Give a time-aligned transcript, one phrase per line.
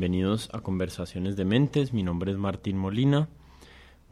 [0.00, 1.92] bienvenidos a Conversaciones de Mentes.
[1.92, 3.28] Mi nombre es Martín Molina.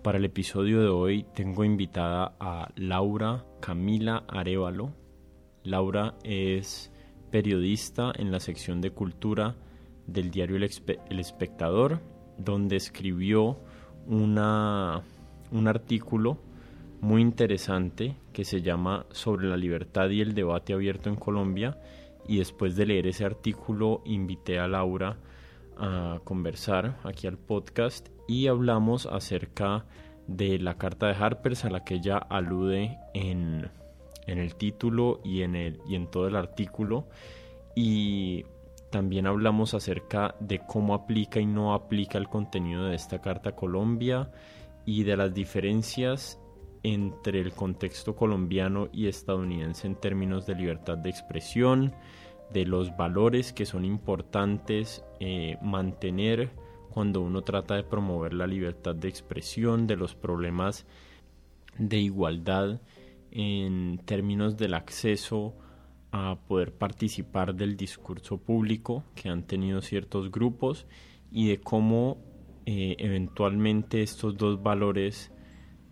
[0.02, 4.92] Para el episodio de hoy tengo invitada a Laura Camila Arevalo.
[5.64, 6.92] Laura es
[7.30, 9.56] periodista en la sección de cultura
[10.06, 12.02] del diario El, Espectador,
[12.36, 13.58] donde escribió
[14.06, 15.00] una,
[15.50, 16.36] un artículo
[17.00, 21.80] muy interesante que se llama Sobre la libertad y el debate abierto en Colombia.
[22.28, 25.16] Y después de leer ese artículo invité a Laura
[25.78, 29.86] a conversar aquí al podcast y hablamos acerca
[30.26, 33.70] de la carta de Harpers a la que ella alude en,
[34.26, 37.08] en el título y en, el, y en todo el artículo.
[37.74, 38.44] Y
[38.90, 43.56] también hablamos acerca de cómo aplica y no aplica el contenido de esta carta a
[43.56, 44.30] Colombia
[44.84, 46.40] y de las diferencias
[46.82, 51.94] entre el contexto colombiano y estadounidense en términos de libertad de expresión,
[52.52, 56.50] de los valores que son importantes eh, mantener
[56.90, 60.86] cuando uno trata de promover la libertad de expresión, de los problemas
[61.78, 62.80] de igualdad
[63.30, 65.54] en términos del acceso
[66.10, 70.86] a poder participar del discurso público que han tenido ciertos grupos
[71.30, 72.18] y de cómo
[72.64, 75.30] eh, eventualmente estos dos valores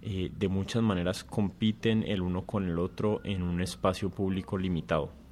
[0.02, 5.25] eh, de muchas maneras compiten el uno con el otro en un espacio público limitado.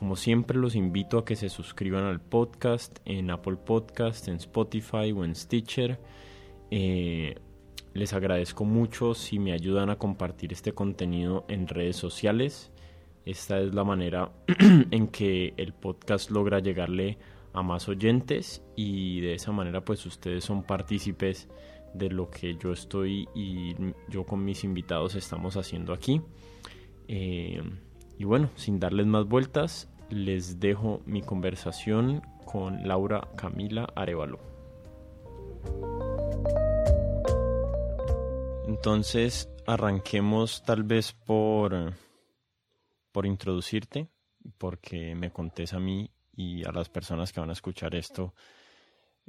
[0.00, 5.12] Como siempre los invito a que se suscriban al podcast en Apple Podcast, en Spotify
[5.14, 6.00] o en Stitcher.
[6.70, 7.34] Eh,
[7.92, 12.72] les agradezco mucho si me ayudan a compartir este contenido en redes sociales.
[13.26, 14.32] Esta es la manera
[14.90, 17.18] en que el podcast logra llegarle
[17.52, 21.46] a más oyentes y de esa manera pues ustedes son partícipes
[21.92, 23.74] de lo que yo estoy y
[24.08, 26.22] yo con mis invitados estamos haciendo aquí.
[27.06, 27.60] Eh,
[28.20, 34.38] y bueno, sin darles más vueltas, les dejo mi conversación con Laura Camila Arevalo.
[38.66, 41.94] Entonces, arranquemos tal vez por,
[43.12, 44.08] por introducirte,
[44.58, 48.34] porque me contés a mí y a las personas que van a escuchar esto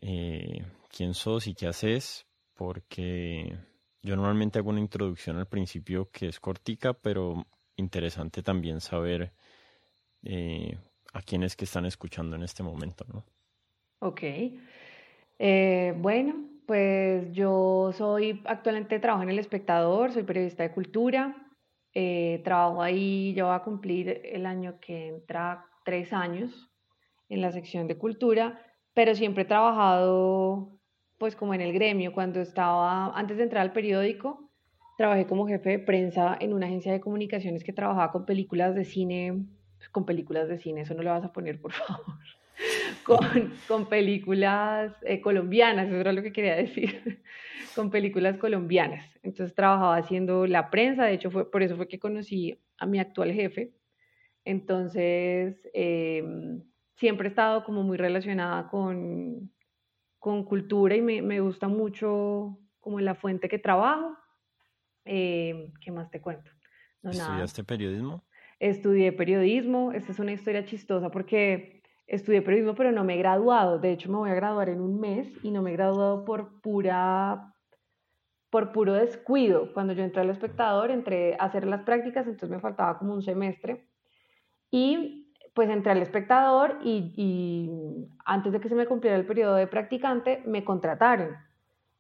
[0.02, 2.26] eh, quién sos y qué haces,
[2.56, 3.58] porque
[4.02, 9.34] yo normalmente hago una introducción al principio que es cortica, pero interesante también saber
[10.24, 10.78] eh,
[11.14, 13.24] a quienes que están escuchando en este momento, ¿no?
[14.00, 14.22] Ok.
[15.40, 21.36] Eh, bueno, pues yo soy, actualmente trabajo en El Espectador, soy periodista de cultura,
[21.94, 26.72] eh, trabajo ahí, yo voy a cumplir el año que entra tres años
[27.28, 28.62] en la sección de cultura,
[28.94, 30.78] pero siempre he trabajado
[31.18, 34.52] pues como en el gremio, cuando estaba, antes de entrar al periódico,
[35.02, 38.86] Trabajé como jefe de prensa en una agencia de comunicaciones que trabajaba con películas de
[38.86, 39.46] cine,
[39.90, 42.18] con películas de cine, eso no le vas a poner, por favor,
[43.04, 47.24] con, con películas eh, colombianas, eso era lo que quería decir,
[47.76, 49.06] con películas colombianas.
[49.24, 53.00] Entonces trabajaba haciendo la prensa, de hecho fue, por eso fue que conocí a mi
[53.00, 53.74] actual jefe.
[54.44, 56.64] Entonces, em,
[56.96, 59.52] siempre he estado como muy relacionada con,
[60.20, 64.18] con cultura y me, me gusta mucho como la fuente que trabajo.
[65.06, 66.52] Eh, ¿Qué más te cuento?
[67.04, 68.24] ¿Estudiaste periodismo?
[68.62, 69.92] Estudié periodismo.
[69.92, 73.80] Esta es una historia chistosa porque estudié periodismo, pero no me he graduado.
[73.80, 76.62] De hecho, me voy a graduar en un mes y no me he graduado por
[76.62, 77.56] pura
[78.52, 79.74] por puro descuido.
[79.74, 83.24] Cuando yo entré al espectador, entré a hacer las prácticas, entonces me faltaba como un
[83.24, 83.88] semestre.
[84.70, 89.56] Y pues entré al espectador y, y antes de que se me cumpliera el periodo
[89.56, 91.36] de practicante, me contrataron.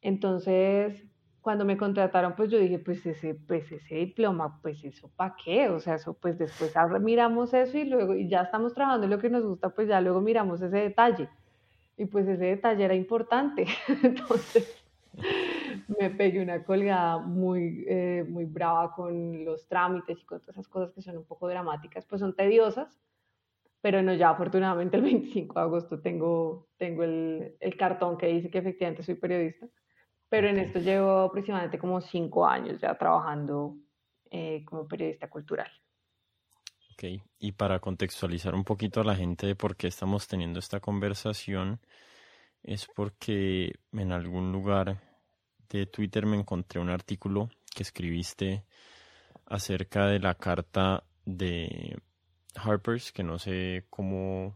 [0.02, 1.11] Entonces,
[1.42, 5.70] cuando me contrataron, pues yo dije, pues ese, pues ese diploma, pues eso para qué,
[5.70, 9.20] o sea, eso pues después miramos eso y luego y ya estamos trabajando en lo
[9.20, 11.30] que nos gusta, pues ya luego miramos ese detalle.
[11.98, 13.66] Y pues ese detalle era importante.
[14.04, 14.84] Entonces
[16.00, 20.68] me pegué una colgada muy, eh, muy brava con los trámites y con todas esas
[20.68, 23.00] cosas que son un poco dramáticas, pues son tediosas,
[23.82, 28.50] pero no, ya afortunadamente el 25 de agosto tengo, tengo el, el cartón que dice
[28.50, 29.68] que efectivamente soy periodista
[30.32, 33.76] pero en esto llevo aproximadamente como cinco años ya trabajando
[34.30, 35.70] eh, como periodista cultural.
[36.94, 37.04] Ok,
[37.38, 41.82] y para contextualizar un poquito a la gente de por qué estamos teniendo esta conversación,
[42.64, 45.02] es porque en algún lugar
[45.68, 48.64] de Twitter me encontré un artículo que escribiste
[49.48, 51.98] acerca de la carta de
[52.56, 54.56] Harper's, que no sé cómo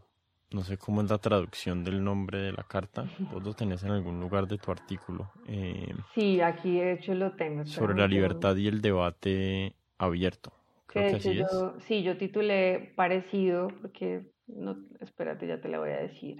[0.52, 3.08] no sé cómo es la traducción del nombre de la carta.
[3.32, 5.30] Vos lo tenés en algún lugar de tu artículo.
[5.46, 7.64] Eh, sí, aquí de hecho lo tengo.
[7.66, 10.52] Sobre la libertad y el debate abierto.
[10.86, 15.90] Creo que, así yo, Sí, yo titulé parecido, porque no, espérate, ya te la voy
[15.90, 16.38] a decir.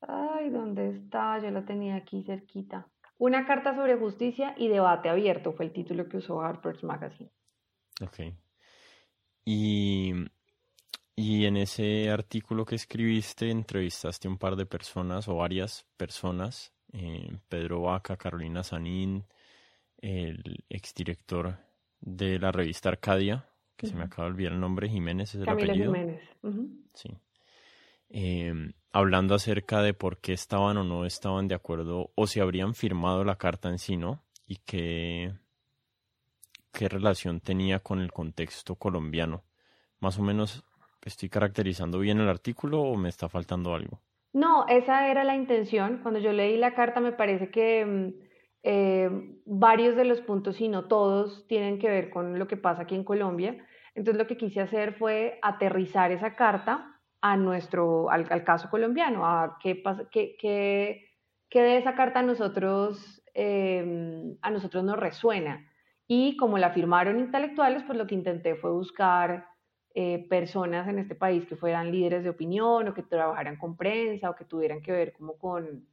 [0.00, 1.38] Ay, Ay, ¿dónde está?
[1.40, 2.88] Yo la tenía aquí cerquita.
[3.18, 7.30] Una carta sobre justicia y debate abierto fue el título que usó Harper's Magazine.
[8.02, 8.34] Ok.
[9.44, 10.12] Y,
[11.16, 16.74] y en ese artículo que escribiste entrevistaste a un par de personas o varias personas,
[16.92, 19.24] eh, Pedro Vaca, Carolina Sanín,
[19.96, 21.58] el exdirector
[22.00, 25.48] de la revista Arcadia, que se me acaba de olvidar el nombre, Jiménez es el
[25.48, 25.92] apellido.
[25.92, 26.22] Jiménez.
[26.92, 27.08] Sí.
[28.10, 32.74] Em, hablando acerca de por qué estaban o no estaban de acuerdo o si habrían
[32.74, 34.22] firmado la carta en sí, ¿no?
[34.46, 35.34] Y qué,
[36.72, 39.44] qué relación tenía con el contexto colombiano.
[39.98, 40.62] Más o menos,
[41.06, 44.00] ¿estoy caracterizando bien el artículo o me está faltando algo?
[44.32, 46.00] No, esa era la intención.
[46.02, 48.26] Cuando yo leí la carta me parece que mm,
[48.64, 49.10] eh,
[49.46, 52.94] varios de los puntos, si no todos, tienen que ver con lo que pasa aquí
[52.94, 53.56] en Colombia.
[53.94, 59.56] Entonces lo que quise hacer fue aterrizar esa carta a nuestro, al, caso colombiano, a
[59.62, 59.82] qué,
[60.12, 61.08] qué, qué,
[61.48, 65.66] qué, de esa carta a nosotros, em, a nosotros nos resuena.
[66.06, 69.46] Y como la firmaron intelectuales, pues lo que intenté fue buscar
[69.98, 74.28] eh, personas en este país que fueran líderes de opinión o que trabajaran con prensa
[74.28, 75.86] o que tuvieran que ver como con,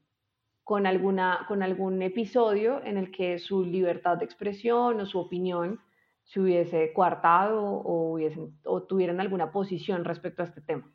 [0.65, 5.79] con, alguna, con algún episodio en el que su libertad de expresión o su opinión
[6.25, 10.91] se hubiese coartado o, hubiesen, o tuvieran alguna posición respecto a este tema.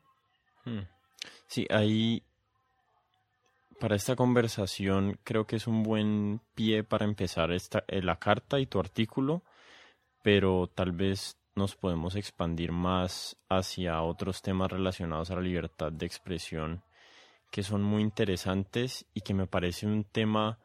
[0.65, 0.81] Hmm.
[1.47, 2.21] Sí, ahí
[3.79, 8.59] para esta conversación creo que es un buen pie para empezar esta, eh, la carta
[8.59, 9.41] y tu artículo,
[10.21, 16.07] pero tal vez nos podemos expandir más hacia otros temas relacionados a la libertad de
[16.07, 16.81] expresión
[17.51, 20.57] que son muy interesantes y que me parece un tema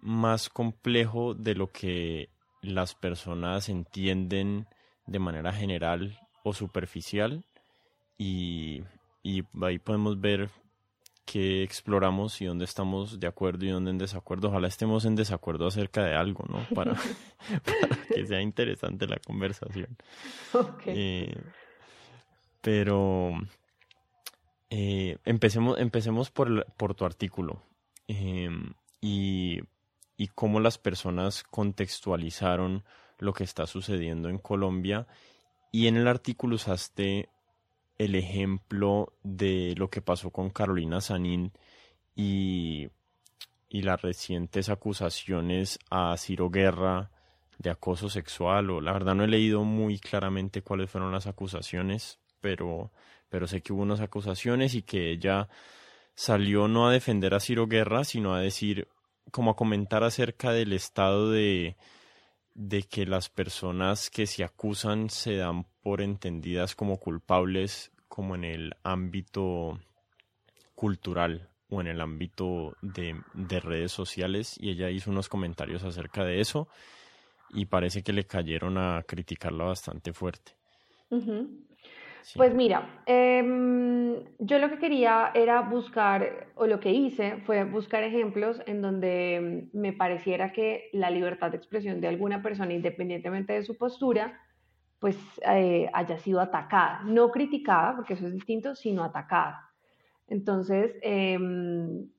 [0.00, 2.30] más complejo de lo que
[2.62, 4.66] las personas entienden
[5.06, 7.44] de manera general o superficial.
[8.16, 8.82] Y
[9.22, 10.50] y ahí podemos ver
[11.30, 14.48] qué exploramos y dónde estamos de acuerdo y dónde en desacuerdo.
[14.48, 16.66] Ojalá estemos en desacuerdo acerca de algo, ¿no?
[16.74, 16.96] Para,
[18.12, 19.96] que sea interesante la conversación.
[20.86, 21.32] Eh,
[22.60, 23.30] pero
[24.70, 27.62] eh, empecemos, empecemos por, por tu artículo
[28.08, 29.60] em, y,
[30.16, 32.82] y cómo las personas contextualizaron
[33.18, 35.06] lo que está sucediendo en Colombia.
[35.70, 37.28] Y en el artículo usaste
[38.00, 41.52] el ejemplo de lo que pasó con Carolina Sanín
[42.16, 42.88] y,
[43.68, 47.10] y las recientes acusaciones a Ciro Guerra
[47.58, 52.18] de acoso sexual, o la verdad no he leído muy claramente cuáles fueron las acusaciones,
[52.40, 52.90] pero,
[53.28, 55.50] pero sé que hubo unas acusaciones y que ella
[56.14, 58.88] salió no a defender a Ciro Guerra, sino a decir,
[59.30, 61.76] como a comentar acerca del estado de,
[62.60, 68.44] de que las personas que se acusan se dan por entendidas como culpables como en
[68.44, 69.80] el ámbito
[70.74, 73.16] cultural o en el ámbito de,
[73.60, 76.68] redes sociales y ella hizo unos comentarios acerca de eso
[77.48, 80.52] y parece que le cayeron a criticarla bastante fuerte.
[82.36, 88.02] Pues mira, em, yo lo que quería era buscar, o lo que hice fue buscar
[88.04, 93.62] ejemplos en donde me pareciera que la libertad de expresión de alguna persona, independientemente de
[93.64, 94.38] su postura,
[95.00, 95.18] pues
[95.48, 99.70] eh, haya sido atacada, no criticada, porque eso es distinto, sino atacada.
[100.28, 102.10] Entonces, em,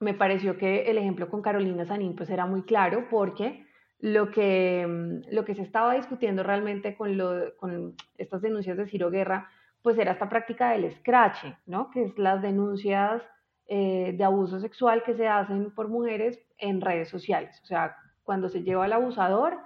[0.00, 3.67] me pareció que el ejemplo con Carolina Sanín pues era muy claro porque
[4.00, 8.86] lo que, em, lo que se estaba discutiendo realmente con, lo, con estas denuncias de
[8.86, 9.48] Ciro Guerra,
[9.82, 11.90] pues era esta práctica del escrache, ¿no?
[11.90, 13.22] Que es las denuncias
[13.66, 17.60] eh, de abuso sexual que se hacen por mujeres en redes sociales.
[17.62, 19.58] O sea, cuando se lleva al abusador,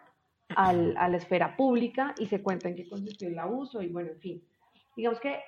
[0.54, 4.20] a la esfera pública y se cuenta en qué consistió el abuso y bueno, en
[4.20, 4.44] fin.
[4.94, 5.40] Digamos que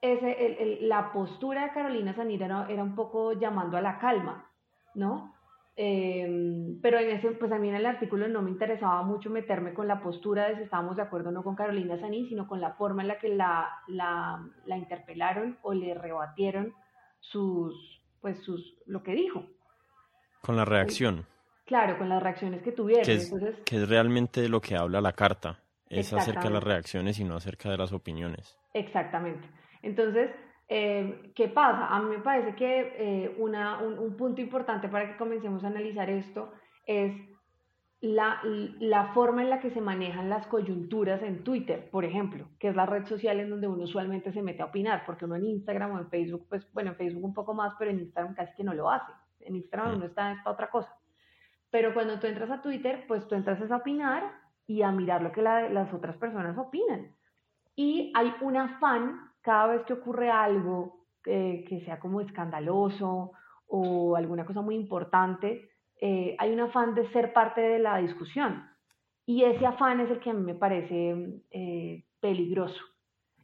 [0.00, 4.50] ese, la postura de Carolina Sanira era, un poco llamando a la calma,
[4.94, 5.34] ¿no?
[5.82, 9.72] Em, pero en ese, pues a mí en el artículo no me interesaba mucho meterme
[9.72, 12.60] con la postura de si estábamos de acuerdo o no con Carolina Sanín, sino con
[12.60, 16.74] la forma en la que la, la, la interpelaron o le rebatieron
[17.20, 19.46] sus, pues sus, lo que dijo.
[20.42, 21.24] Con la reacción.
[21.64, 23.06] Claro, con las reacciones que tuvieron.
[23.64, 27.36] Que es, realmente lo que habla la carta, es acerca de las reacciones y no
[27.36, 28.58] acerca de las opiniones.
[28.74, 29.48] Exactamente.
[29.80, 30.30] Entonces,
[30.72, 31.88] eh, ¿qué pasa?
[31.88, 36.08] A mí me parece que eh, una, un, punto importante para que comencemos a analizar
[36.08, 36.52] esto
[36.86, 37.12] es
[38.00, 38.40] la,
[38.78, 42.76] la, forma en la que se manejan las coyunturas en Twitter, por ejemplo, que es
[42.76, 45.90] la red social en donde uno usualmente se mete a opinar, porque uno en Instagram
[45.90, 48.62] o en Facebook, pues bueno, en Facebook un poco más, pero en Instagram casi que
[48.62, 49.10] no lo hace.
[49.40, 50.96] En Instagram uno está para otra cosa.
[51.72, 54.22] Pero cuando tú entras a Twitter, pues tú entras a opinar
[54.68, 57.12] y a mirar lo que las otras personas opinan.
[57.74, 63.32] Y hay un afán cada vez que ocurre algo que sea como escandaloso
[63.66, 65.70] o alguna cosa muy importante,
[66.00, 68.66] eh, hay un afán de ser parte de la discusión.
[69.26, 72.82] Y ese afán es el que a mí me parece eh, peligroso.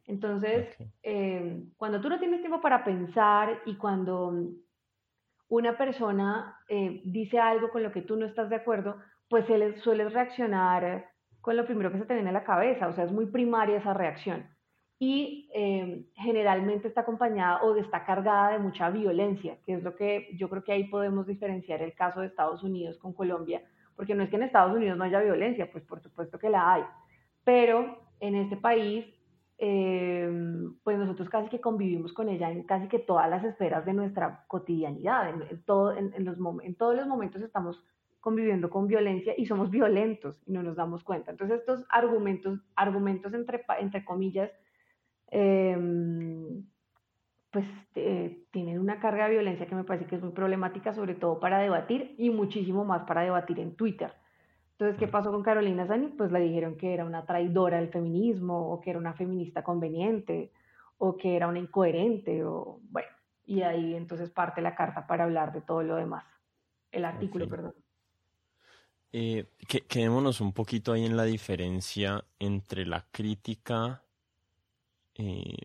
[0.05, 4.33] Entonces, eh, cuando tú no tienes tiempo para pensar y cuando
[5.49, 6.59] una persona
[7.05, 8.97] dice algo con lo que tú no estás de acuerdo,
[9.29, 12.93] pues se suele reaccionar con lo primero que se te viene a la cabeza, o
[12.93, 14.45] sea, es muy primaria esa reacción.
[14.99, 20.29] Y eh, generalmente está acompañada o está cargada de mucha violencia, que es lo que
[20.35, 23.61] yo creo que ahí podemos diferenciar el caso de Estados Unidos con Colombia,
[23.95, 26.73] porque no es que en Estados Unidos no haya violencia, pues por supuesto que la
[26.73, 26.83] hay,
[27.43, 29.05] pero en este país,
[29.59, 30.29] eh,
[30.83, 34.45] pues nosotros casi que convivimos con ella en casi que todas las esferas de nuestra
[34.47, 37.83] cotidianidad, en, todo, en, los, en todos los momentos estamos
[38.19, 41.31] conviviendo con violencia y somos violentos y no nos damos cuenta.
[41.31, 44.51] Entonces estos argumentos, argumentos entre, entre comillas,
[45.29, 46.65] em,
[47.51, 47.65] pues
[47.95, 51.39] eh, tienen una carga de violencia que me parece que es muy problemática, sobre todo
[51.39, 54.13] para debatir y muchísimo más para debatir en Twitter.
[54.73, 56.09] Entonces, ¿qué pasó con Carolina Sani?
[56.09, 60.51] Pues le dijeron que era una traidora del feminismo, o que era una feminista conveniente,
[60.99, 63.09] o que era una incoherente, o bueno,
[63.45, 66.25] y ahí entonces parte la carta para hablar de todo lo demás.
[66.91, 67.73] El artículo, perdón.
[69.11, 74.03] Eh, que, quedémonos un poquito ahí en la diferencia entre la crítica
[75.17, 75.57] eh,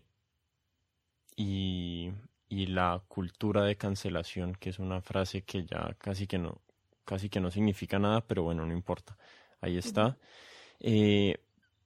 [1.35, 2.11] y,
[2.49, 6.61] la cultura de cancelación, que es una frase que ya casi que no,
[7.03, 9.17] casi que no significa nada, pero bueno, no importa.
[9.59, 10.17] Ahí está.
[10.79, 11.37] Eh,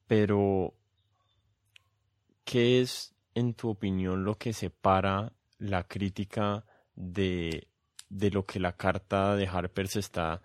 [0.07, 0.73] pero,
[2.43, 7.67] ¿qué es, en tu opinión, lo que separa la crítica de,
[8.09, 10.41] de lo que la carta de Harper se está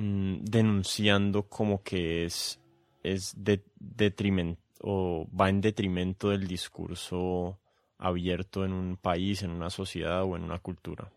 [0.00, 2.58] Mm, denunciando como que es,
[3.02, 7.58] es de, detrimento o va en detrimento del discurso
[7.98, 11.08] abierto en un país, en una sociedad o en una cultura.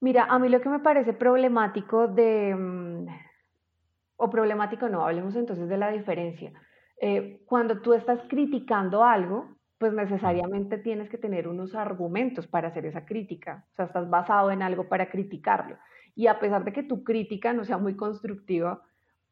[0.00, 3.06] Mira, a mí lo que me parece problemático de, mm,
[4.16, 6.52] o problemático no, hablemos entonces de la diferencia.
[7.00, 12.86] Eh, cuando tú estás criticando algo, pues necesariamente tienes que tener unos argumentos para hacer
[12.86, 15.76] esa crítica, o sea, estás basado en algo para criticarlo
[16.14, 18.82] y a pesar de que tu crítica no sea muy constructiva,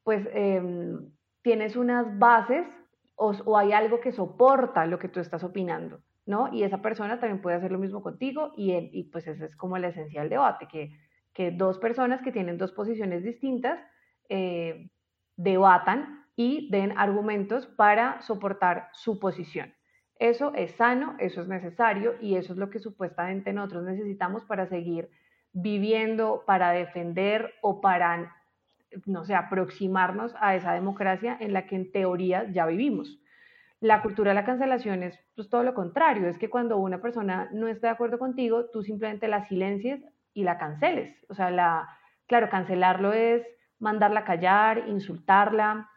[0.02, 1.11] pues em,
[1.43, 2.67] tienes unas bases
[3.21, 6.53] o, hay algo que soporta lo que tú estás opinando, ¿no?
[6.53, 9.85] Y esa persona también puede hacer lo mismo contigo y, pues ese es como el
[9.85, 10.91] esencial debate, que,
[11.35, 13.79] que dos personas que tienen dos posiciones distintas
[14.31, 14.89] eh,
[15.37, 19.75] debatan y den argumentos para soportar su posición.
[20.19, 24.67] Eso es sano, eso es necesario y eso es lo que supuestamente nosotros necesitamos para
[24.67, 25.11] seguir
[25.53, 28.35] viviendo para defender o para,
[29.06, 33.18] no sé, aproximarnos a esa democracia en la que en teoría ya vivimos.
[33.80, 37.49] La cultura de la cancelación es pues, todo lo contrario, es que cuando una persona
[37.52, 40.04] no está de acuerdo contigo, tú simplemente la silencies
[40.35, 41.16] y la canceles.
[41.28, 41.88] O sea, la,
[42.26, 43.42] claro, cancelarlo es
[43.78, 45.88] mandarla a callar, insultarla,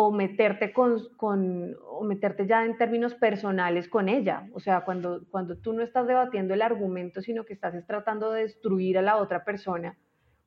[0.00, 4.48] o meterte, con, con, o meterte ya en términos personales con ella.
[4.52, 8.42] O sea, cuando, cuando tú no estás debatiendo el argumento, sino que estás tratando de
[8.42, 9.98] destruir a la otra persona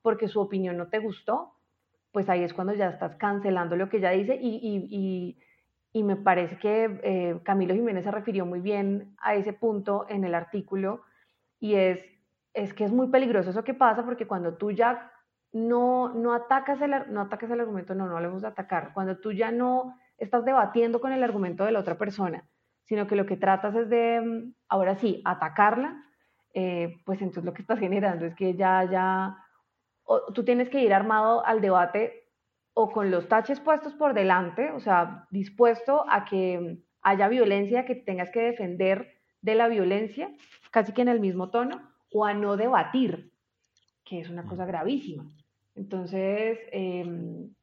[0.01, 1.53] porque su opinión no te gustó,
[2.11, 5.37] pues ahí es cuando ya estás cancelando lo que ella dice y, y,
[5.93, 10.23] y, me parece que eh, Camilo Jiménez se refirió muy bien a ese punto en
[10.23, 11.01] el artículo
[11.59, 12.03] y es,
[12.53, 15.11] es que es muy peligroso eso que pasa porque cuando tú ya
[15.53, 18.91] no, no, atacas el, no atacas el argumento, no, no hablemos de atacar.
[18.93, 22.45] Cuando tú ya no estás debatiendo con el argumento de la otra persona,
[22.85, 26.03] sino que lo que tratas es de, mm, ahora sí, atacarla,
[26.53, 29.37] eh, pues entonces lo que estás generando es que ya,
[30.33, 32.21] tú tienes que ir armado al debate
[32.73, 37.95] o con los taches puestos por delante, o sea, dispuesto a que haya violencia, que
[37.95, 40.31] tengas que defender de la violencia,
[40.71, 41.81] casi que en el mismo tono,
[42.11, 43.31] o a no debatir,
[44.03, 45.29] que es una cosa gravísima.
[45.75, 47.53] Entonces, em,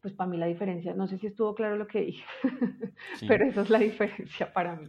[0.00, 2.24] pues para mí la diferencia, no sé si estuvo claro lo que dije,
[3.28, 4.88] pero esa es la diferencia para mí.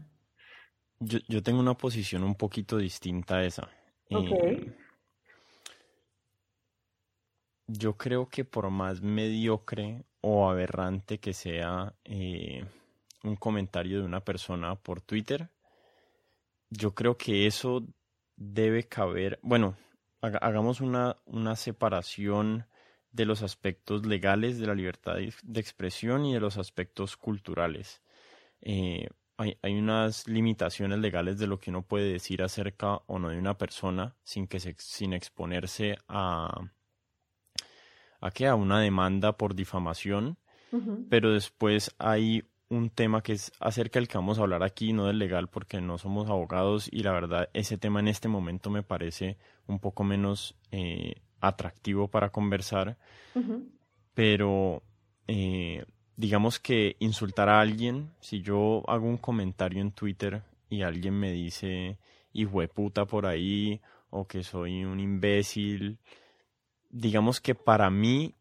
[1.00, 3.68] Yo, tengo una posición un poquito distinta a esa.
[4.10, 4.72] Eh,
[7.72, 12.66] yo creo que por más mediocre o aberrante que sea eh,
[13.24, 15.50] un comentario de una persona por Twitter,
[16.70, 17.84] yo creo que eso
[18.36, 19.76] debe caber, bueno,
[20.22, 22.66] hagamos una, una separación
[23.12, 28.02] de los aspectos legales de la libertad de expresión y de los aspectos culturales.
[28.62, 33.30] Eh, hay, hay, unas limitaciones legales de lo que uno puede decir acerca o no
[33.30, 36.72] de una persona sin, que sin exponerse a,
[38.22, 40.38] a, a una demanda por difamación,
[41.10, 45.08] pero después hay un tema que es acerca del que vamos a hablar aquí, no
[45.08, 48.84] del legal, porque no somos abogados y la verdad ese tema en este momento me
[48.84, 49.38] parece
[49.68, 52.98] un poco menos eh, atractivo para conversar,
[54.14, 54.84] pero
[55.28, 55.84] eh,
[56.16, 61.32] digamos que insultar a alguien, si yo hago un comentario en Twitter y alguien me
[61.32, 61.98] dice
[62.32, 65.98] hijo de puta por ahí o que soy un imbécil,
[66.92, 68.36] digamos que para mí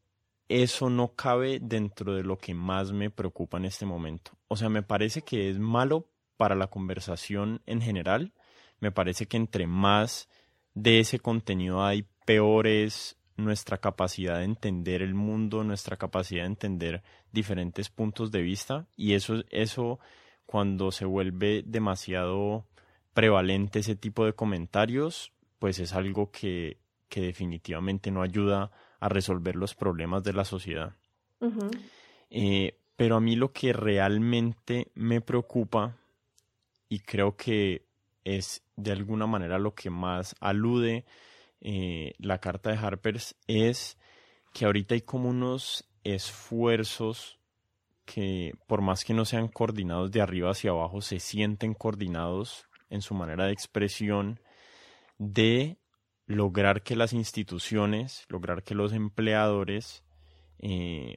[0.48, 4.32] eso no cabe dentro de lo que más me preocupa en este momento.
[4.48, 8.32] O sea, me parece que es malo para la conversación en general.
[8.80, 10.28] Me parece que entre más
[10.74, 16.48] de ese contenido hay, peor es nuestra capacidad de entender el mundo, nuestra capacidad de
[16.48, 17.02] entender
[17.32, 18.86] diferentes puntos de vista.
[18.96, 20.00] Y eso, eso
[20.46, 22.66] cuando se vuelve demasiado
[23.14, 26.79] prevalente ese tipo de comentarios, pues es algo que,
[27.10, 30.94] que definitivamente no ayuda a resolver los problemas de la sociedad.
[32.30, 35.96] Eh, pero a mí lo que realmente me preocupa,
[36.88, 37.84] y creo que
[38.24, 41.04] es de alguna manera lo que más alude
[41.60, 43.98] eh, la carta de Harpers, es
[44.54, 47.38] que ahorita hay como unos esfuerzos
[48.04, 53.02] que por más que no sean coordinados de arriba hacia abajo, se sienten coordinados en
[53.02, 54.40] su manera de expresión
[55.18, 55.79] de
[56.30, 60.04] lograr que las instituciones, lograr que los empleadores
[60.60, 61.16] eh,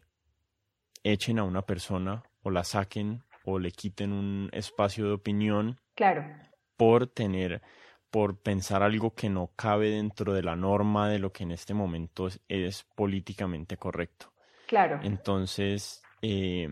[1.04, 6.26] echen a una persona o la saquen o le quiten un espacio de opinión claro.
[6.78, 7.62] por tener,
[8.10, 11.76] por pensar algo que no cabe dentro de la norma de lo que en este
[11.76, 14.34] momento es, políticamente correcto.
[14.66, 15.00] Claro.
[15.04, 16.70] Entonces, eh,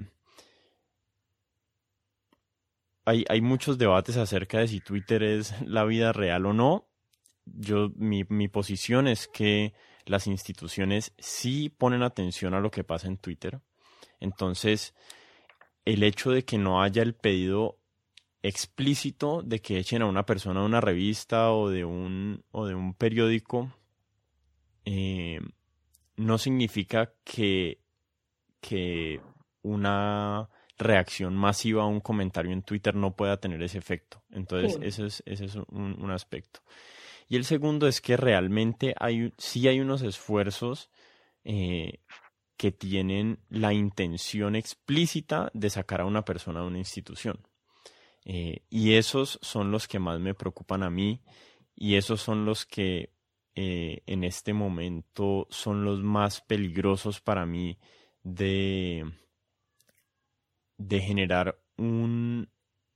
[3.06, 6.91] hay, hay muchos debates acerca de si Twitter es la vida real o no
[7.46, 9.74] yo, mi, mi posición es que
[10.06, 13.60] las instituciones sí ponen atención a lo que pasa en Twitter.
[14.20, 14.94] Entonces,
[15.86, 17.78] el hecho de que no haya el pedido
[18.44, 22.74] explícito de que echen a una persona de una revista o de un, o de
[22.74, 23.72] un periódico
[24.86, 25.40] eh,
[26.16, 27.80] no significa que,
[28.60, 29.22] que
[29.62, 34.24] una reacción masiva a un comentario en Twitter no pueda tener ese efecto.
[34.32, 36.62] Entonces, ese es, ese es un, un aspecto.
[37.32, 40.90] Y el segundo es que realmente hay, sí hay unos esfuerzos
[41.46, 42.02] eh,
[42.58, 47.40] que tienen la intención explícita de sacar a una persona de una institución.
[48.26, 51.22] Eh, y esos son los que más me preocupan a mí
[51.74, 53.14] y esos son los que
[53.56, 57.80] eh, en este momento son los más peligrosos para mí
[58.24, 59.10] de,
[60.78, 62.50] generar un,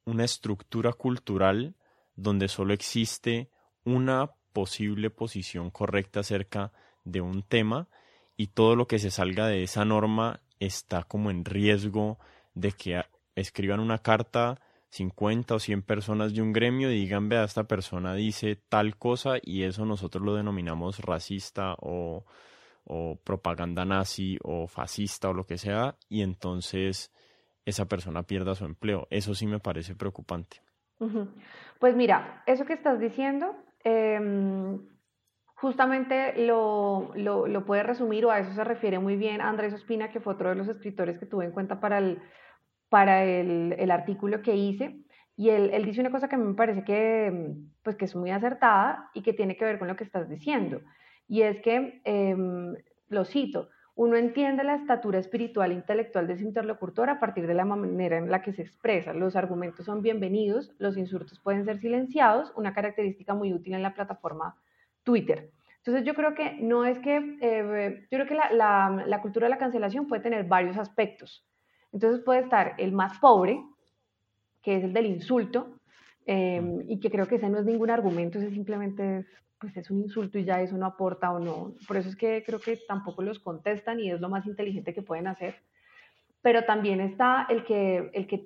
[0.03, 1.77] una estructura cultural
[2.17, 3.49] donde solo existe
[3.85, 6.71] una posible posición correcta acerca
[7.03, 7.87] de un tema
[8.37, 12.17] y todo lo que se salga de esa norma está como en riesgo
[12.53, 13.03] de que
[13.35, 18.13] escriban una carta 50 o 100 personas de un gremio y digan, vea, esta persona
[18.13, 22.25] dice tal cosa y eso nosotros lo denominamos racista o,
[22.85, 27.11] o propaganda nazi o fascista o lo que sea y entonces
[27.65, 29.07] esa persona pierda su empleo.
[29.09, 30.61] Eso sí me parece preocupante.
[31.79, 33.53] Pues mira, eso que estás diciendo
[33.85, 34.79] Em,
[35.53, 40.19] justamente lo, lo, puede resumir o a eso se refiere muy bien Andrés Ospina, que
[40.19, 42.19] fue otro de los escritores que tuve en cuenta para el,
[42.89, 45.05] para el, artículo que hice.
[45.37, 49.11] Y él, él, dice una cosa que me parece que, pues, que es muy acertada
[49.13, 50.81] y que tiene que ver con lo que estás diciendo.
[51.27, 52.73] Y es que, em,
[53.09, 57.53] lo cito, uno entiende la estatura espiritual e intelectual de su interlocutor a partir de
[57.53, 59.13] la manera en la que se expresa.
[59.13, 63.93] Los argumentos son bienvenidos, los insultos pueden ser silenciados, una característica muy útil en la
[63.93, 64.57] plataforma
[65.03, 65.49] Twitter.
[65.77, 69.57] Entonces yo creo que no es que, eh, yo creo que la, cultura de la
[69.57, 71.45] cancelación puede tener varios aspectos.
[71.93, 73.63] Entonces puede estar el más pobre,
[74.61, 75.74] que es el del insulto,
[76.25, 79.27] eh, y que creo que ese no es ningún argumento, ese simplemente es
[79.59, 81.73] pues es un insulto y ya eso no aporta o no.
[81.87, 85.01] Por eso es que creo que tampoco los contestan y es lo más inteligente que
[85.01, 85.55] pueden hacer.
[86.41, 88.43] Pero también está el que, el que,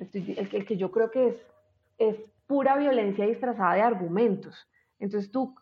[0.52, 1.46] el, que yo creo que es,
[1.98, 2.16] es
[2.48, 4.68] pura violencia disfrazada de argumentos.
[5.00, 5.56] Entonces tú,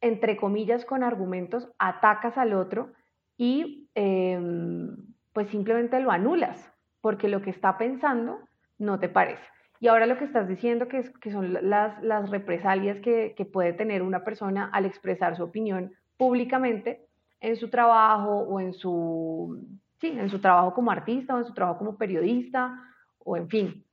[0.00, 2.92] entre comillas, con argumentos, atacas al otro
[3.36, 4.96] y em,
[5.32, 8.40] pues simplemente lo anulas, porque lo que está pensando
[8.78, 9.44] no te parece.
[9.80, 13.72] Y ahora lo que estás diciendo que, que son las, las represalias que, que, puede
[13.72, 17.06] tener una persona al expresar su opinión públicamente
[17.40, 19.64] en su trabajo o en su,
[20.00, 22.76] sí, en su trabajo como artista o en su trabajo como periodista
[23.20, 23.84] o en fin.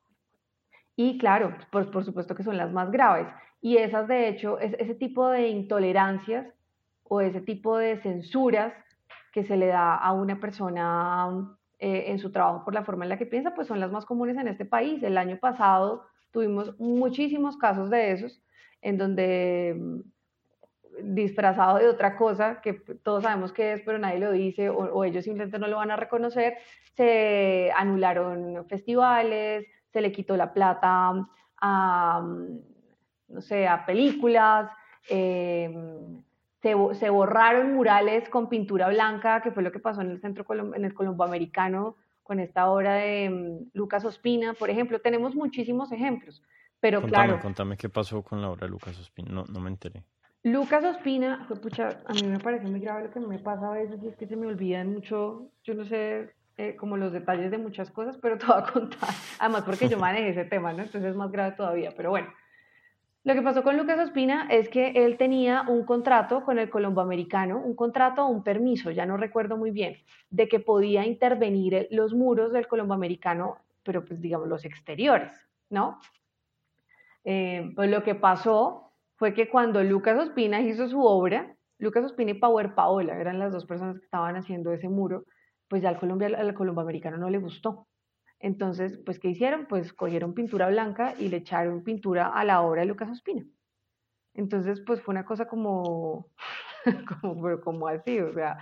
[0.95, 3.27] Y claro, por, por supuesto que son las más graves.
[3.61, 6.47] Y esas, de hecho, es, ese tipo de intolerancias
[7.03, 8.73] o ese tipo de censuras
[9.31, 13.09] que se le da a una persona eh, en su trabajo por la forma en
[13.09, 15.03] la que piensa, pues son las más comunes en este país.
[15.03, 18.41] El año pasado tuvimos muchísimos casos de esos,
[18.81, 24.31] en donde mm, disfrazado de otra cosa, que todos sabemos qué es, pero nadie lo
[24.31, 26.55] dice, o, ellos simplemente no lo van a reconocer,
[26.95, 32.59] se anularon festivales, se le quitó la plata a, mm,
[33.29, 34.71] no sé, a películas,
[35.09, 35.73] eh,
[36.93, 40.83] se, borraron murales con pintura blanca, que fue lo que pasó en el centro en
[40.83, 44.99] el Colombo Americano con esta obra de mm, Lucas Ospina, por ejemplo.
[44.99, 46.41] Tenemos muchísimos ejemplos,
[46.79, 47.39] pero claro.
[47.39, 50.03] Contame qué pasó con la obra de Lucas Ospina, no, no me enteré.
[50.41, 54.01] Lucas Ospina, pucha, a mí me parece muy grave lo que me pasa a veces
[54.03, 57.91] es que se me olvidan mucho, yo no sé, eh, como los detalles de muchas
[57.91, 59.09] cosas, pero te voy a contar.
[59.39, 60.81] Además, porque yo manejé ese tema, ¿no?
[60.81, 62.27] Entonces es más grave todavía, pero bueno.
[63.25, 67.01] Lo que pasó con Lucas Ospina es que él tenía un contrato con el Colombo
[67.01, 69.97] Americano, un contrato o un permiso, ya no recuerdo muy bien,
[70.29, 75.31] de que podía intervenir los muros del Colombo Americano, pero pues digamos los exteriores,
[75.71, 75.99] ¿no?
[77.23, 82.29] Eh, pues lo que pasó fue que cuando Lucas Ospina hizo su obra, Lucas Ospina
[82.29, 85.25] y Power Paola eran las dos personas que estaban haciendo ese muro,
[85.67, 87.87] pues ya al, Colombia, al Colombo Americano no le gustó.
[88.39, 89.65] Entonces, pues, ¿qué hicieron?
[89.67, 93.45] Pues cogieron pintura blanca y le echaron pintura a la obra de Lucas Ospina.
[94.33, 96.27] Entonces, pues fue una cosa como,
[97.21, 98.57] como, como así, o sea,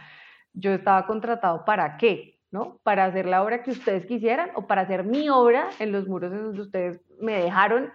[0.53, 2.79] yo estaba contratado para qué, ¿no?
[2.83, 6.31] Para hacer la obra que ustedes quisieran o para hacer mi obra en los muros
[6.31, 7.91] en donde ustedes me dejaron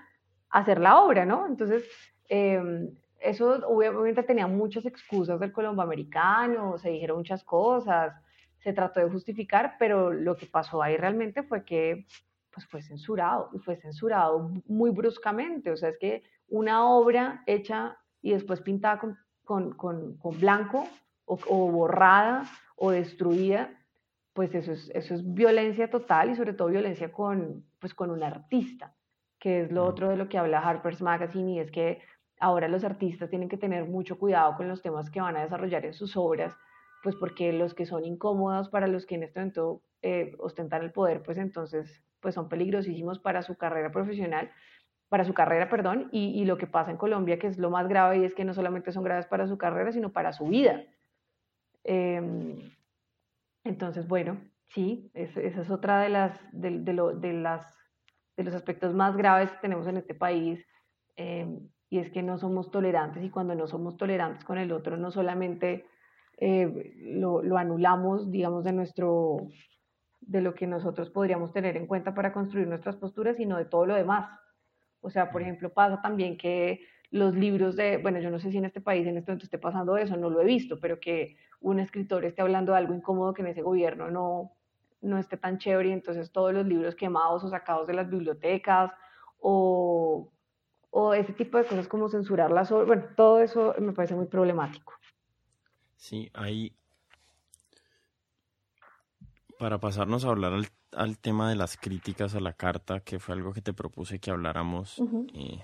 [0.51, 1.47] hacer la obra, ¿no?
[1.47, 1.89] Entonces,
[2.29, 8.13] em, eso obviamente tenía muchas excusas del colombo americano, se dijeron muchas cosas,
[8.69, 12.07] se trató de justificar, pero lo que pasó ahí realmente fue que
[12.53, 15.71] pues fue censurado y fue censurado muy bruscamente.
[15.71, 19.17] O sea, es que una obra hecha y después pintada con,
[19.73, 19.73] con,
[20.19, 20.87] con, blanco
[21.25, 22.45] o, o, borrada
[22.77, 23.71] o destruida,
[24.35, 28.23] pues eso es, eso es violencia total y sobre todo violencia con, pues con un
[28.23, 28.95] artista,
[29.39, 32.03] que es lo otro de lo que habla Harper's Magazine y es que
[32.39, 35.87] ahora los artistas tienen que tener mucho cuidado con los temas que van a desarrollar
[35.87, 36.55] en sus obras
[37.03, 40.93] pues porque los que son incómodos para los que en este momento eh, ostentan el
[40.93, 44.51] poder, pues entonces pues son peligrosísimos para su carrera profesional,
[45.09, 48.19] para su carrera, perdón, y, lo que pasa en Colombia, que es lo más grave,
[48.19, 50.85] y es que no solamente son graves para su carrera, sino para su vida.
[51.85, 52.73] Em,
[53.65, 56.71] entonces, bueno, sí, esa es otra de las, de,
[57.33, 57.75] las,
[58.37, 60.67] de los aspectos más graves que tenemos en este país,
[61.17, 64.99] em, y es que no somos tolerantes, y cuando no somos tolerantes con el otro,
[64.99, 65.87] no solamente
[66.41, 69.49] eh, lo, lo, anulamos, digamos, de nuestro
[70.21, 73.87] de lo que nosotros podríamos tener en cuenta para construir nuestras posturas, sino de todo
[73.87, 74.29] lo demás.
[75.01, 78.59] O sea, por ejemplo, pasa también que los libros de, bueno, yo no sé si
[78.59, 81.37] en este país en este momento esté pasando eso, no lo he visto, pero que
[81.61, 84.53] un escritor esté hablando de algo incómodo que en ese gobierno no,
[85.01, 88.93] no esté tan chévere, y entonces todos los libros quemados o sacados de las bibliotecas
[89.41, 90.31] o,
[90.91, 94.93] o ese tipo de cosas como censurarlas, bueno, todo eso me parece muy problemático.
[95.99, 96.73] Sí, ahí,
[99.59, 100.53] para pasarnos a hablar
[100.93, 104.31] al, tema de las críticas a la carta, que fue algo que te propuse que
[104.31, 105.03] habláramos,
[105.35, 105.61] eh,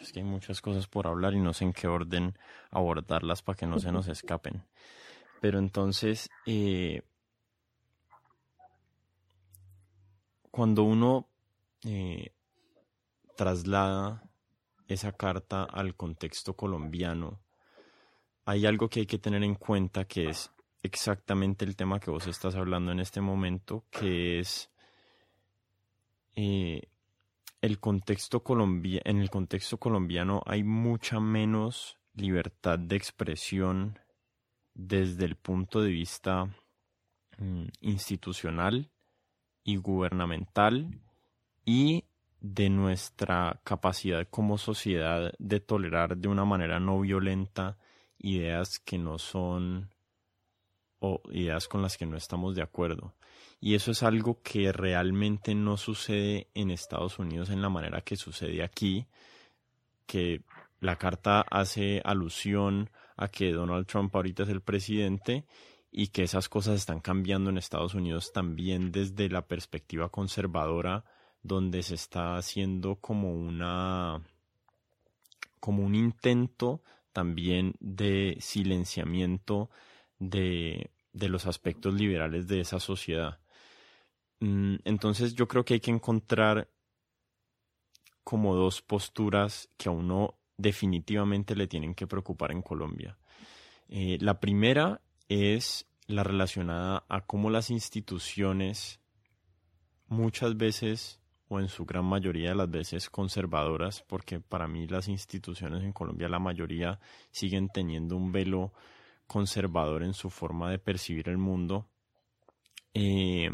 [0.00, 2.36] es que hay muchas cosas por hablar y no sé en qué orden
[2.70, 4.64] abordarlas para que no se nos escapen.
[5.40, 7.02] Pero entonces, eh,
[10.50, 11.28] cuando uno
[11.84, 12.32] eh,
[13.36, 14.28] traslada
[14.88, 17.40] esa carta al contexto colombiano,
[18.48, 20.50] hay algo que hay que tener en cuenta que es
[20.82, 24.70] exactamente el tema que vos estás hablando en este momento, que es
[26.34, 26.80] eh,
[27.60, 33.98] el contexto colombia en el contexto colombiano hay mucha menos libertad de expresión
[34.72, 36.46] desde el punto de vista
[37.36, 38.90] mm, institucional
[39.62, 40.98] y gubernamental
[41.66, 42.06] y
[42.40, 47.76] de nuestra capacidad como sociedad de tolerar de una manera no violenta
[48.18, 49.90] ideas que no son
[51.00, 53.14] o ideas con las que no estamos de acuerdo.
[53.60, 58.16] Y eso es algo que realmente no sucede en Estados Unidos en la manera que
[58.16, 59.06] sucede aquí,
[60.06, 60.42] que
[60.80, 65.44] la carta hace alusión a que Donald Trump ahorita es el presidente
[65.90, 71.04] y que esas cosas están cambiando en Estados Unidos también desde la perspectiva conservadora,
[71.42, 74.22] donde se está haciendo como una
[75.60, 79.70] como un intento también de silenciamiento
[80.18, 83.40] de, los aspectos liberales de esa sociedad.
[84.40, 86.68] Mm, entonces yo creo que hay que encontrar
[88.22, 93.18] como dos posturas que a uno definitivamente le tienen que preocupar en Colombia.
[93.88, 99.00] Eh, la primera es la relacionada a cómo las instituciones
[100.08, 105.08] muchas veces o en su gran mayoría de las veces conservadoras, porque para mí las
[105.08, 106.98] instituciones en Colombia, la mayoría,
[107.30, 108.72] siguen teniendo un velo
[109.26, 111.86] conservador en su forma de percibir el mundo,
[112.94, 113.50] eh,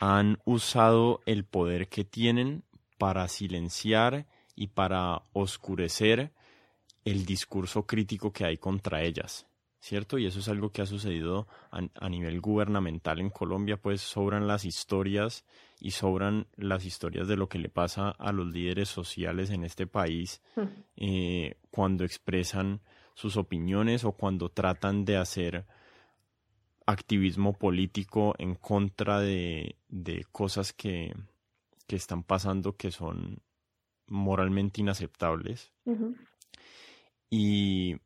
[0.00, 2.64] han usado el poder que tienen
[2.98, 6.32] para silenciar y para oscurecer
[7.04, 9.46] el discurso crítico que hay contra ellas.
[9.86, 10.18] ¿Cierto?
[10.18, 14.64] Y eso es algo que ha sucedido a, nivel gubernamental en Colombia, pues sobran las
[14.64, 15.44] historias
[15.78, 19.86] y sobran las historias de lo que le pasa a los líderes sociales en este
[19.86, 20.62] país hmm.
[20.96, 22.80] eh, cuando expresan
[23.14, 25.66] sus opiniones o cuando tratan de hacer
[26.84, 29.76] activismo político en contra de,
[30.32, 31.14] cosas que,
[31.86, 33.38] están pasando que son
[34.08, 35.72] moralmente inaceptables.
[37.30, 37.96] Y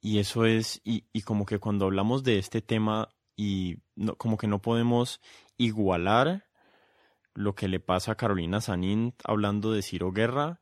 [0.00, 3.78] y eso es, y, como que cuando hablamos de este tema, y
[4.18, 5.20] como que no podemos
[5.58, 6.46] igualar
[7.34, 10.58] lo que le pasa a Carolina Sanín hablando de Ciro Guerra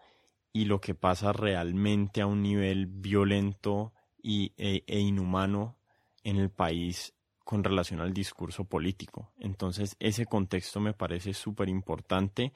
[0.53, 5.77] y lo que pasa realmente a un nivel violento y, e, e inhumano
[6.25, 9.33] en el país con relación al discurso político.
[9.38, 12.53] Entonces, ese contexto me parece súper importante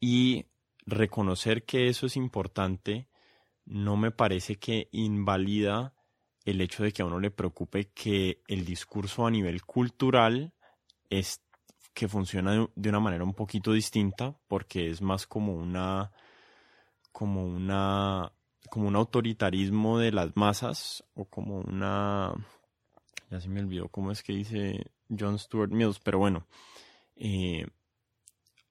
[0.00, 0.46] y
[0.86, 3.08] reconocer que eso es importante
[3.64, 5.94] no me parece que invalida
[6.44, 10.52] el hecho de que a uno le preocupe que el discurso a nivel cultural
[11.08, 11.42] es
[11.94, 16.12] que funciona de una manera un poquito distinta porque es más como una
[17.12, 18.32] como una
[18.70, 22.32] como un autoritarismo de las masas o como una
[23.30, 26.46] ya se me olvidó cómo es que dice John Stuart Mills pero bueno
[27.16, 27.66] eh,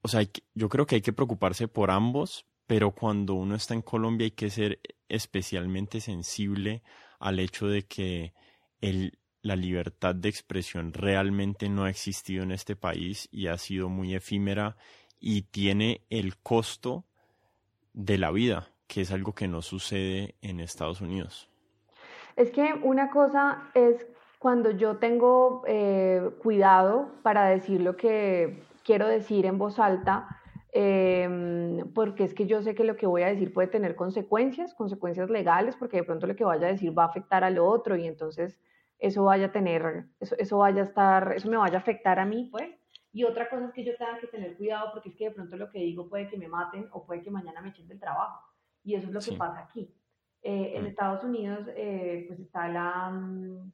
[0.02, 3.82] o sea yo creo que hay que preocuparse por ambos pero cuando uno está en
[3.84, 6.82] Colombia hay que ser especialmente sensible
[7.22, 8.34] al hecho de que
[8.82, 13.90] el, la libertad de expresión realmente no ha existido en este país y ha sido
[13.90, 14.76] muy efímera
[15.20, 17.06] y tiene el costo
[17.94, 21.48] de la vida, que es algo que no sucede en Estados Unidos.
[22.36, 24.06] Es que una cosa es
[24.40, 30.41] cuando yo tengo eh, cuidado para decir lo que quiero decir en voz alta,
[30.74, 34.74] Em, porque es que yo sé que lo que voy a decir puede tener consecuencias,
[34.74, 37.98] consecuencias legales, porque de pronto lo que vaya a decir va a afectar al otro
[37.98, 38.60] y entonces
[38.98, 42.26] eso vaya a tener, eso, eso vaya a estar, eso me vaya a afectar a
[42.26, 42.70] mí, pues.
[43.14, 45.58] Y otra cosa es que yo tenga que tener cuidado porque es que de pronto
[45.58, 48.42] lo que digo puede que me maten o puede que mañana me echen del trabajo.
[48.84, 49.94] Y eso es lo que pasa aquí.
[50.44, 50.88] Eh, en mm.
[50.88, 53.10] Estados Unidos, eh, pues está la...
[53.10, 53.72] Mm,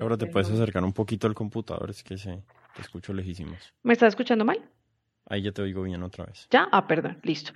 [0.00, 2.42] Ahora te puedes acercar un poquito al computador, es que se,
[2.74, 3.74] te escucho lejísimos.
[3.82, 4.66] ¿Me estás escuchando mal?
[5.32, 6.46] Ahí ya te oigo bien otra vez.
[6.50, 6.68] ¿Ya?
[6.72, 7.52] Ah, perdón, listo.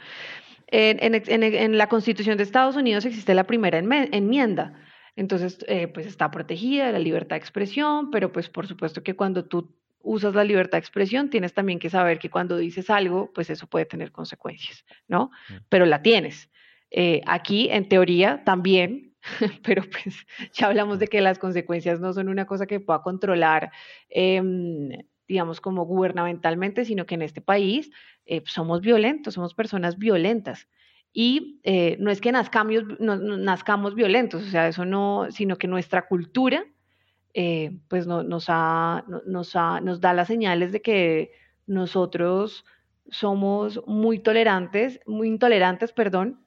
[0.69, 4.73] En, la Constitución de Estados Unidos existe la primera enmienda.
[5.15, 9.45] Entonces, eh, pues está protegida la libertad de expresión, pero pues por supuesto que cuando
[9.45, 13.51] tú usas la libertad de expresión, tienes también que saber que cuando dices algo, pues
[13.51, 15.31] eso puede tener consecuencias, ¿no?
[15.51, 15.55] Mm.
[15.69, 16.51] Pero la tienes.
[16.91, 19.15] Eh, aquí, en teoría, también,
[19.63, 23.71] pero pues ya hablamos de que las consecuencias no son una cosa que pueda controlar
[24.09, 24.89] em,
[25.29, 27.91] digamos, como gubernamentalmente, sino que en este país
[28.27, 30.69] eh, somos violentos, somos personas violentas.
[31.13, 36.07] Y eh, no es que nazcamos, nazcamos violentos, o sea, eso no, sino que nuestra
[36.07, 36.65] cultura,
[37.33, 38.49] eh, pues nos, nos,
[39.27, 41.33] nos da las señales de que
[41.67, 42.65] nosotros
[43.09, 46.45] somos muy tolerantes, muy intolerantes, perdón,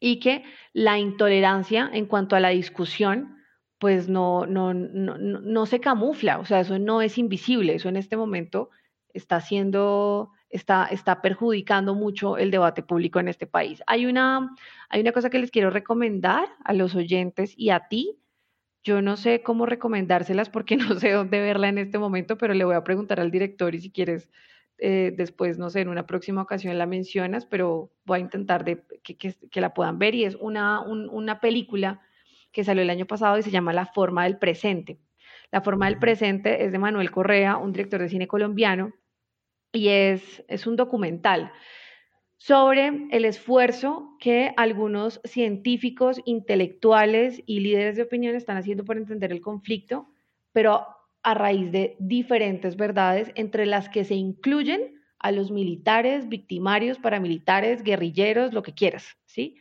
[0.00, 3.36] y que la intolerancia en cuanto a la discusión
[3.78, 7.96] pues no, no, no, no, se camufla, o sea, eso no es invisible, eso en
[7.96, 8.70] este momento
[9.12, 13.82] está haciendo, está, está perjudicando mucho el debate público en este país.
[13.86, 14.54] Hay una,
[14.88, 18.18] hay una cosa que les quiero recomendar a los oyentes y a ti.
[18.82, 22.64] Yo no sé cómo recomendárselas porque no sé dónde verla en este momento, pero le
[22.64, 24.30] voy a preguntar al director y si quieres
[24.78, 28.82] eh, después, no sé, en una próxima ocasión la mencionas, pero voy a intentar de,
[29.04, 32.00] que, que, la puedan ver y es una, una película
[32.54, 34.98] que salió el año pasado y se llama La forma del presente.
[35.50, 38.92] La forma del presente es de Manuel Correa, un director de cine colombiano,
[39.72, 41.52] y es, es un documental
[42.38, 49.32] sobre el esfuerzo que algunos científicos, intelectuales y líderes de opinión están haciendo por entender
[49.32, 50.06] el conflicto,
[50.52, 50.86] pero
[51.22, 57.82] a raíz de diferentes verdades, entre las que se incluyen a los militares, victimarios, paramilitares,
[57.82, 59.56] guerrilleros, lo que quieras, ¿sí?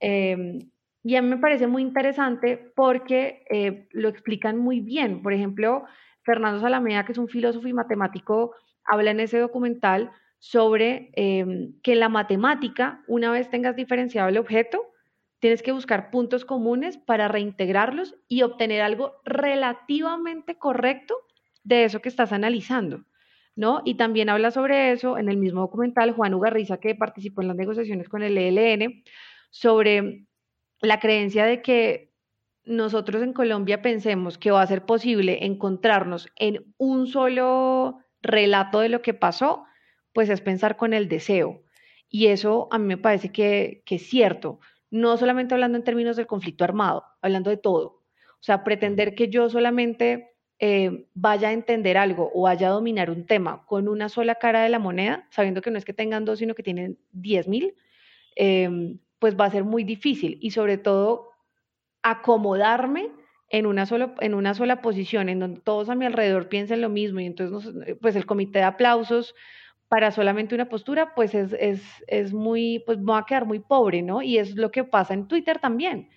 [0.00, 0.58] Eh,
[1.02, 5.22] y a mí me parece muy interesante porque eh, lo explican muy bien.
[5.22, 5.84] Por ejemplo,
[6.22, 11.92] Fernando Salamea, que es un filósofo y matemático, habla en ese documental sobre em, que
[11.92, 14.92] en la matemática, una vez tengas diferenciado el objeto,
[15.40, 21.16] tienes que buscar puntos comunes para reintegrarlos y obtener algo relativamente correcto
[21.62, 23.04] de eso que estás analizando.
[23.56, 23.82] ¿No?
[23.84, 27.56] Y también habla sobre eso en el mismo documental Juan Ugarriza, que participó en las
[27.56, 29.02] negociaciones con el ELN,
[29.50, 30.27] sobre
[30.80, 32.12] la creencia de que
[32.64, 38.90] nosotros en Colombia pensemos que va a ser posible encontrarnos en un solo relato de
[38.90, 39.64] lo que pasó,
[40.12, 41.62] pues es pensar con el deseo.
[42.10, 44.60] Y eso a mí me parece que, que es cierto
[44.90, 48.02] no solamente hablando en términos del conflicto armado, hablando de todo.
[48.40, 53.10] O sea, pretender que yo solamente eh, vaya a entender algo o vaya a dominar
[53.10, 56.24] un tema con una sola cara de la moneda, sabiendo que no es que tengan
[56.24, 57.74] dos, sino que tienen diez mil,
[58.36, 60.38] em, pues va a ser muy difícil.
[60.40, 61.30] Y sobre todo,
[62.02, 63.10] acomodarme
[63.50, 66.88] en una, sola, en una sola posición, en donde todos a mi alrededor piensen lo
[66.88, 67.20] mismo.
[67.20, 69.34] Y entonces, pues el comité de aplausos
[69.88, 74.02] para solamente una postura, pues es, es, es, muy, pues va a quedar muy pobre,
[74.02, 74.20] ¿no?
[74.22, 76.10] Y es lo que pasa en Twitter también.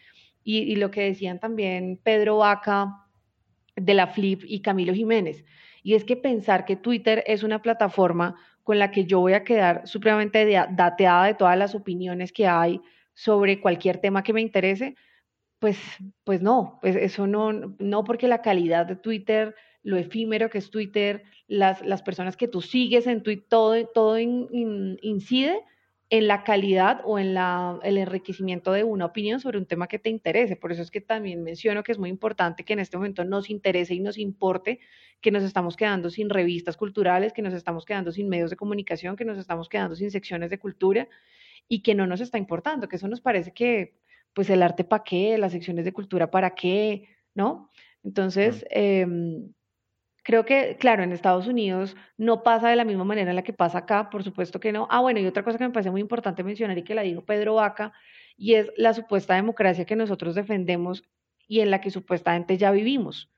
[0.44, 3.06] Y, y lo que decían también Pedro Vaca
[3.76, 5.46] de la Flip y Camilo Jiménez.
[5.84, 8.36] Y es que pensar que Twitter es una plataforma
[8.72, 12.80] con la que yo voy a quedar supremamente dateada de todas las opiniones que hay
[13.14, 14.96] sobre cualquier tema que me interese,
[15.60, 15.78] pues,
[16.24, 20.72] pues no, pues eso no, no porque la calidad de Twitter lo efímero que es
[20.72, 25.66] Twitter, las, las personas que tú sigues en Twitter, todo, todo incide
[26.12, 29.98] en la calidad o en la, el enriquecimiento de una opinión sobre un tema que
[29.98, 30.58] te interese.
[30.58, 33.50] Por eso es que también menciono que es muy importante que en este momento nos
[33.50, 34.82] interese y nos importe
[35.22, 39.16] que nos estamos quedando sin revistas culturales, que nos estamos quedando sin medios de comunicación,
[39.16, 41.08] que nos estamos quedando sin secciones de cultura
[41.70, 43.94] y que no nos está importando, que eso nos parece que,
[44.34, 47.70] pues el arte para qué, las secciones de cultura para qué, ¿no?
[48.04, 49.08] Entonces, eh,
[50.24, 53.54] Creo que, claro, en Estados Unidos no pasa de la misma manera en la que
[53.54, 54.88] pasa acá, por supuesto que no.
[54.92, 57.26] Ah, bueno, y otra cosa que me parece muy importante mencionar y que la dijo
[57.26, 57.92] Pedro Vaca,
[58.38, 61.04] y es la supuesta democracia que nosotros defendemos
[61.48, 63.32] y en la que supuestamente ya vivimos.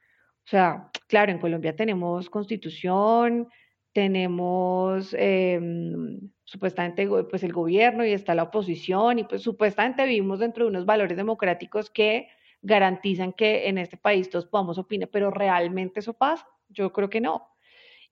[0.45, 3.47] O sea, claro, en Colombia tenemos constitución,
[3.93, 10.65] tenemos em, supuestamente pues el gobierno y está la oposición y pues supuestamente vivimos dentro
[10.65, 12.27] de unos valores democráticos que
[12.61, 16.45] garantizan que en este país todos podamos opinar, pero realmente eso pasa.
[16.73, 17.47] Yo creo que no.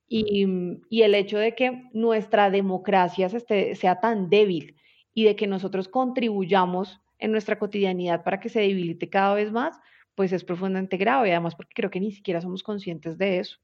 [0.07, 0.45] Y,
[0.89, 4.75] y el hecho de que nuestra democracia sea tan débil
[5.13, 9.79] y de que nosotros contribuyamos en nuestra cotidianidad para que se debilite cada vez más,
[10.15, 13.57] pues es profundamente grave, además porque creo que ni siquiera somos conscientes de eso.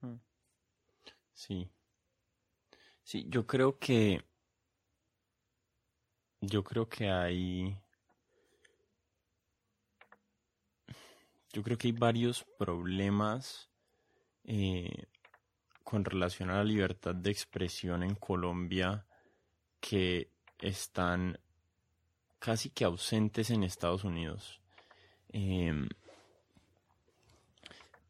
[0.00, 0.16] Mm.
[1.32, 1.70] Sí.
[3.04, 4.22] Sí, yo creo que
[6.40, 7.76] yo creo que hay
[11.52, 13.71] yo creo que hay varios problemas
[14.44, 15.06] eh,
[15.84, 19.04] con relación a la libertad de expresión en Colombia
[19.80, 21.38] que están
[22.38, 24.60] casi que ausentes en Estados Unidos.
[25.28, 25.88] Em,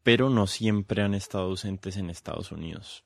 [0.03, 3.03] pero no siempre han estado ausentes en Estados Unidos.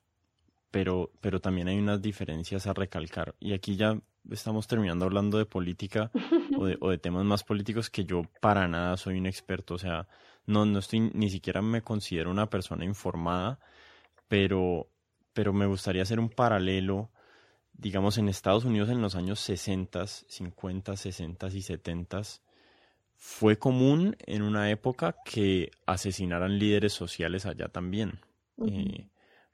[0.78, 3.34] Pero, pero también hay unas diferencias a recalcar.
[3.40, 6.12] Y aquí ya estamos terminando hablando de política
[6.56, 9.74] o de, o de temas más políticos que yo para nada soy un experto.
[9.74, 10.08] O sea,
[10.46, 13.60] no, no estoy, ni siquiera me considero una persona informada,
[14.28, 14.88] pero,
[15.34, 17.10] pero me gustaría hacer un paralelo,
[17.74, 22.22] digamos, en Estados Unidos en los años 60, 50, 60 y 70,
[23.16, 28.20] fue común en una época que asesinaran líderes sociales allá también.
[28.63, 29.08] Eh,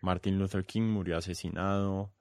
[0.04, 2.12] Martin Luther King murió asesinado.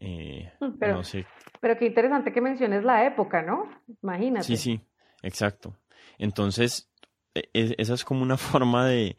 [0.00, 1.26] Eh, mm, pero, no sé.
[1.60, 3.68] pero qué interesante que menciones la época, ¿no?
[4.02, 4.46] Imagínate.
[4.46, 4.80] Sí, sí,
[5.22, 5.76] exacto.
[6.18, 6.90] Entonces,
[7.34, 9.18] e, e, esa es como una forma de,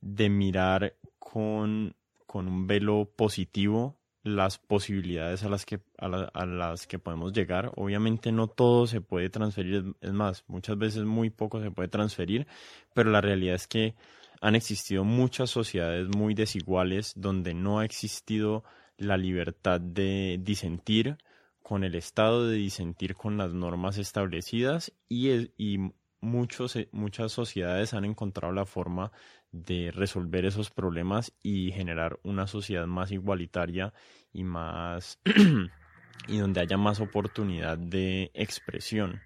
[0.00, 7.00] de mirar con, con, un velo positivo las posibilidades a las que a, las que
[7.00, 7.72] podemos llegar.
[7.74, 12.46] Obviamente no todo se puede transferir, es más, muchas veces muy poco se puede transferir,
[12.94, 13.94] pero la realidad es que
[14.40, 18.64] han existido muchas sociedades muy desiguales donde no ha existido
[18.96, 21.18] la libertad de disentir
[21.62, 25.78] con el Estado, de disentir con las normas establecidas y,
[26.20, 29.12] muchos, eh, muchas sociedades han encontrado la forma
[29.52, 33.92] de resolver esos problemas y generar una sociedad más igualitaria
[34.32, 35.20] y más
[36.28, 39.20] y donde haya más oportunidad de expresión.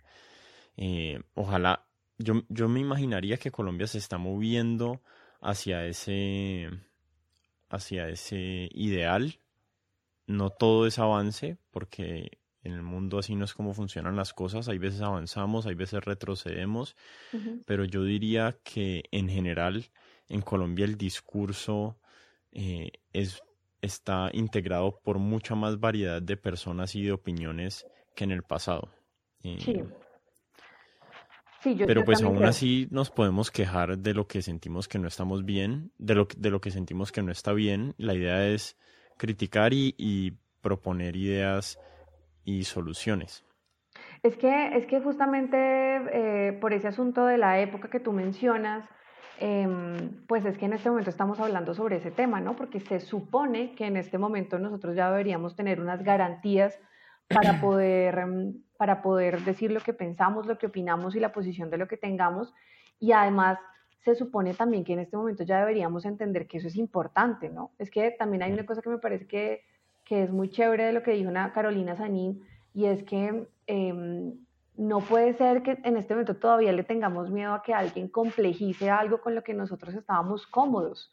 [0.77, 1.87] Eh, ojalá,
[2.19, 5.03] yo, yo me imaginaría que Colombia se está moviendo
[5.41, 6.71] hacia ese
[7.69, 9.41] hacia ese ideal.
[10.27, 14.69] No todo es avance, porque en el mundo así no es como funcionan las cosas.
[14.69, 16.97] Hay veces avanzamos, hay veces retrocedemos,
[17.67, 19.91] pero yo diría que en general
[20.29, 21.99] en Colombia el discurso
[22.53, 23.43] eh, es,
[23.81, 28.91] está integrado por mucha más variedad de personas y de opiniones que en el pasado.
[29.43, 29.85] Eh,
[31.87, 35.93] pero pues aún así nos podemos quejar de lo que sentimos que no estamos bien,
[35.99, 37.95] de lo, de lo que sentimos que no está bien.
[37.99, 38.77] La idea es
[39.17, 41.77] criticar y, proponer ideas
[42.45, 43.45] y soluciones.
[44.23, 48.89] Es que, es que justamente eh, por ese asunto de la época que tú mencionas,
[49.41, 52.55] em, pues es que en este momento estamos hablando sobre ese tema, ¿no?
[52.55, 56.79] Porque se supone que en este momento nosotros ya deberíamos tener unas garantías
[57.35, 61.71] para poder, em, para poder decir lo que pensamos, lo que opinamos y la posición
[61.71, 62.53] de lo que tengamos.
[62.99, 63.59] Y además
[64.05, 67.73] se supone también que en este momento ya deberíamos entender que eso es importante, ¿no?
[67.79, 69.63] Es que también hay una cosa que me parece que,
[70.05, 72.43] que es muy chévere de lo que dijo una Carolina Sanín,
[72.75, 74.35] y es que em,
[74.77, 78.91] no puede ser que en este momento todavía le tengamos miedo a que alguien complejice
[78.91, 81.13] algo con lo que nosotros estábamos cómodos.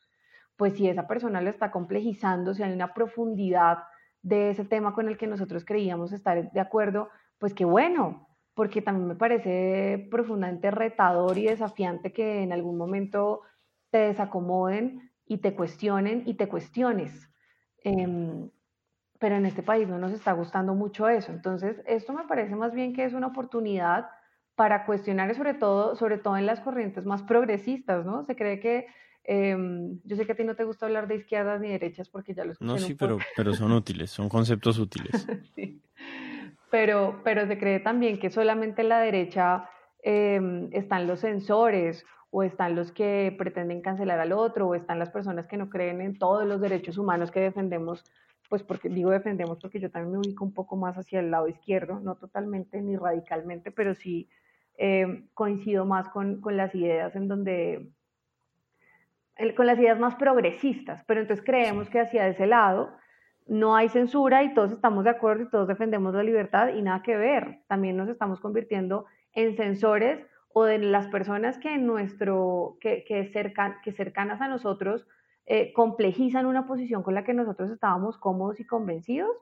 [0.56, 3.80] Pues si esa persona lo está complejizando, si hay una profundidad
[4.22, 8.82] de ese tema con el que nosotros creíamos estar de acuerdo, pues qué bueno, porque
[8.82, 13.42] también me parece profundamente retador y desafiante que en algún momento
[13.90, 17.30] te desacomoden y te cuestionen y te cuestiones.
[17.84, 18.50] Em,
[19.20, 21.32] pero en este país no nos está gustando mucho eso.
[21.32, 24.10] Entonces, esto me parece más bien que es una oportunidad
[24.56, 28.24] para cuestionar, sobre todo, sobre todo en las corrientes más progresistas, ¿no?
[28.24, 28.88] Se cree que
[29.24, 32.34] Em, yo sé que a ti no te gusta hablar de izquierdas ni derechas porque
[32.34, 32.68] ya lo escuché.
[32.68, 35.12] No, sí, pero, pero son útiles, son conceptos útiles.
[35.56, 35.82] sí.
[36.72, 39.70] Pero, pero se cree también que solamente en la derecha
[40.04, 45.10] em, están los censores o están los que pretenden cancelar al otro o están las
[45.10, 48.04] personas que no creen en todos los derechos humanos que defendemos,
[48.50, 51.48] pues porque digo defendemos porque yo también me ubico un poco más hacia el lado
[51.48, 54.30] izquierdo, no totalmente ni radicalmente, pero sí
[54.78, 57.90] em, coincido más con, con las ideas en donde
[59.56, 62.92] con las ideas más progresistas, pero entonces creemos que hacia ese lado
[63.48, 67.02] no hay censura y todos estamos de acuerdo y todos defendemos la libertad y nada
[67.02, 67.62] que ver.
[67.68, 73.32] También nos estamos convirtiendo en censores o de las personas que, nuestro, que, que,
[73.84, 75.08] que cercanas a nosotros
[75.46, 79.36] eh, complejizan una posición con la que nosotros estábamos cómodos y convencidos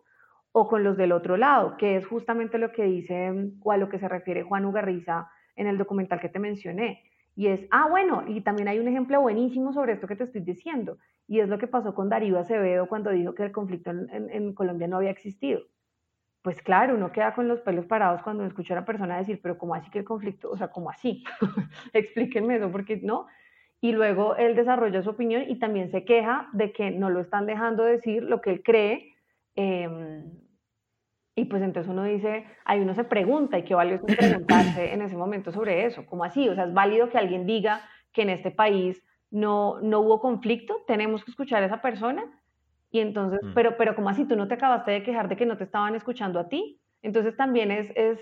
[0.53, 3.89] o con los del otro lado, que es justamente lo que dice o a lo
[3.89, 7.03] que se refiere Juan Ugarriza en el documental que te mencioné.
[7.37, 10.41] Y es, ah, bueno, y también hay un ejemplo buenísimo sobre esto que te estoy
[10.41, 14.55] diciendo, y es lo que pasó con Darío Acevedo cuando dijo que el conflicto en,
[14.55, 15.61] Colombia no había existido.
[16.41, 19.59] Pues claro, uno queda con los pelos parados cuando escucha a la persona decir, pero
[19.59, 20.49] ¿cómo así que el conflicto?
[20.49, 21.23] O sea, ¿cómo así?
[21.93, 23.27] Explíquenme eso, porque no.
[23.81, 27.45] Y luego él desarrolla su opinión y también se queja de que no lo están
[27.45, 29.13] dejando decir lo que él cree.
[29.55, 30.23] Eh,
[31.37, 35.15] y pues entonces uno dice, ahí uno se pregunta, y qué vale preguntarse en ese
[35.15, 36.49] momento sobre eso, ¿cómo así?
[36.49, 37.81] O sea, es válido que alguien diga
[38.11, 42.25] que en este país no, no hubo conflicto, tenemos que escuchar a esa persona,
[42.89, 43.53] y entonces, mm.
[43.53, 44.25] pero, pero ¿cómo así?
[44.25, 46.81] Tú no te acabaste de quejar de que no te estaban escuchando a ti.
[47.03, 48.19] Entonces también es, es,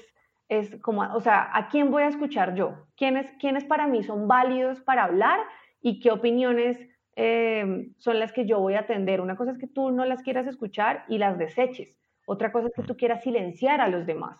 [0.50, 2.86] es como, o sea, ¿a quién voy a escuchar yo?
[2.98, 5.40] ¿Quiénes, quiénes para mí son válidos para hablar
[5.82, 6.78] y qué opiniones
[7.16, 9.22] eh, son las que yo voy a atender?
[9.22, 11.98] Una cosa es que tú no las quieras escuchar y las deseches.
[12.26, 14.40] Otra cosa es que tú quieras silenciar a los demás.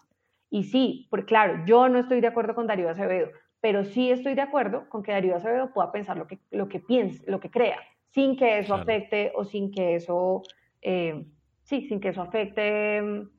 [0.50, 3.30] Y sí, porque claro, yo no estoy de acuerdo con Darío Acevedo,
[3.62, 6.80] pero sí estoy de acuerdo con que Darío Acevedo pueda pensar lo que, lo que
[6.80, 7.80] piense, lo que crea,
[8.10, 10.44] sin que eso afecte o sin que eso,
[10.82, 11.26] eh,
[11.64, 13.30] sí, sin que eso afecte mm,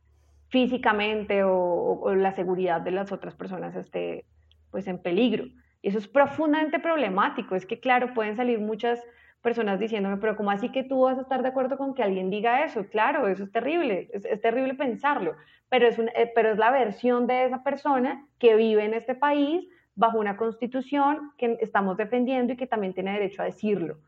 [0.48, 4.24] físicamente o, la seguridad de las otras personas esté
[4.70, 5.44] pues en peligro.
[5.80, 7.54] Y eso es profundamente problemático.
[7.54, 9.00] Es que, claro, pueden salir muchas
[9.46, 12.30] personas diciéndome, pero ¿cómo así que tú vas a estar de acuerdo con que alguien
[12.30, 12.84] diga eso?
[12.88, 15.36] Claro, eso es terrible, es, terrible pensarlo,
[15.68, 19.68] pero es, eh, pero es la versión de esa persona que vive en este país
[19.94, 23.98] bajo una constitución que estamos defendiendo y que también tiene derecho a decirlo.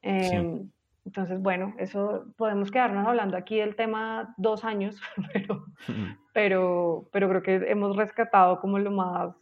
[0.00, 0.70] Em,
[1.04, 4.98] entonces, bueno, eso podemos quedarnos hablando aquí del tema dos años,
[5.34, 5.66] pero,
[6.32, 9.36] pero, pero creo que hemos rescatado como lo más,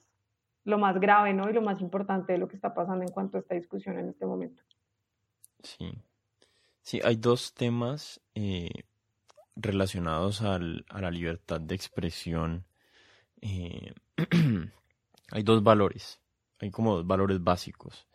[0.65, 1.49] lo más grave ¿no?
[1.49, 4.09] y lo más importante de lo que está pasando en cuanto a esta discusión en
[4.09, 4.65] este momento.
[5.63, 5.91] Sí.
[6.83, 8.71] Sí, hay dos temas eh,
[9.57, 12.65] relacionados al, a la libertad de expresión.
[13.43, 13.93] Eh,
[15.31, 16.21] hay dos valores,
[16.61, 18.07] hay como dos valores básicos.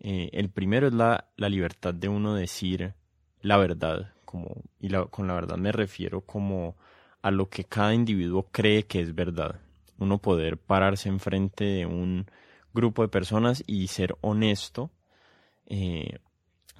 [0.00, 2.94] Eh, el primero es la, la, libertad de uno decir
[3.40, 6.76] la verdad, como, y con la verdad me refiero como
[7.22, 9.60] a lo que cada individuo cree que es verdad.
[9.98, 12.26] Uno poder pararse enfrente de un
[12.72, 14.90] grupo de personas y ser honesto
[15.66, 16.18] eh,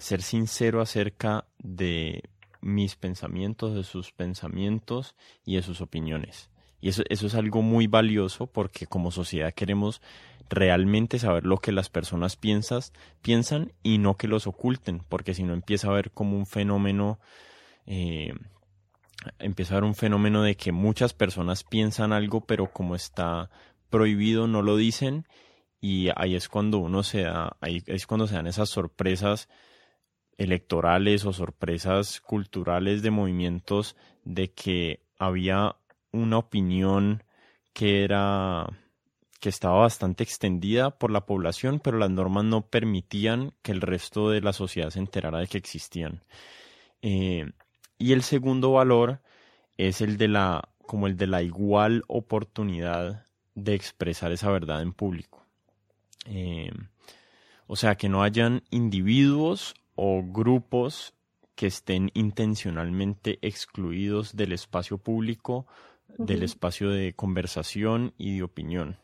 [0.01, 2.23] ser sincero acerca de
[2.61, 6.51] mis pensamientos, de sus pensamientos y de sus opiniones.
[6.81, 10.01] Y eso, eso es algo muy valioso porque como sociedad queremos
[10.49, 12.93] realmente saber lo que las personas piensas,
[13.23, 17.21] piensan y no que los oculten, porque si no empieza a haber como un fenómeno,
[17.87, 18.35] eh,
[19.39, 23.51] empieza a haber un fenómeno de que muchas personas piensan algo, pero como está
[23.91, 25.27] prohibido, no lo dicen
[25.81, 29.49] y ahí es cuando uno se da, ahí es cuando se dan esas sorpresas
[30.41, 35.77] electorales o sorpresas culturales de movimientos de que había
[36.13, 37.23] una opinión
[37.75, 38.67] que era
[39.39, 44.31] que estaba bastante extendida por la población, pero las normas no permitían que el resto
[44.31, 46.23] de la sociedad se enterara de que existían.
[47.03, 47.51] Eh,
[47.99, 49.21] y el segundo valor
[49.77, 54.93] es el de la, como el de la igual oportunidad de expresar esa verdad en
[54.93, 55.45] público.
[56.27, 56.71] Eh,
[57.67, 61.13] o sea, que no hayan individuos o grupos
[61.55, 65.67] que estén intencionalmente excluidos del espacio público,
[66.17, 68.97] del espacio de conversación y de opinión.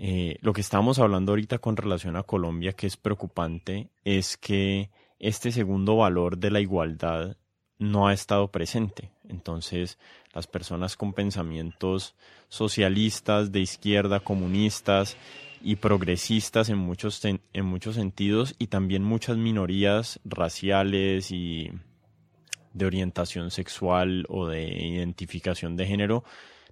[0.00, 4.90] Eh, lo que estamos hablando ahorita con relación a Colombia, que es preocupante, es que
[5.20, 7.36] este segundo valor de la igualdad
[7.78, 9.12] no ha estado presente.
[9.28, 9.98] Entonces,
[10.34, 12.16] las personas con pensamientos
[12.48, 15.16] socialistas, de izquierda, comunistas
[15.62, 21.70] y progresistas en muchos, en muchos sentidos, y también muchas minorías raciales y
[22.72, 26.24] de orientación sexual o de identificación de género,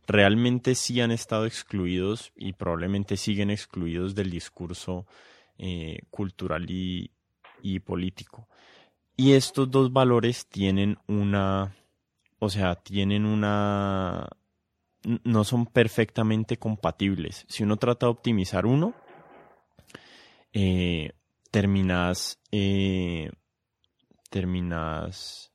[0.07, 5.07] realmente sí han estado excluidos y probablemente siguen excluidos del discurso
[5.59, 7.11] eh, cultural y,
[7.85, 8.49] político.
[9.17, 11.75] Y estos dos valores tienen una,
[12.39, 14.29] o sea, tienen una,
[15.25, 17.45] no son perfectamente compatibles.
[17.49, 18.95] Si uno trata de optimizar uno,
[20.53, 21.13] eh,
[21.51, 23.31] terminas, eh,
[24.31, 25.53] terminas,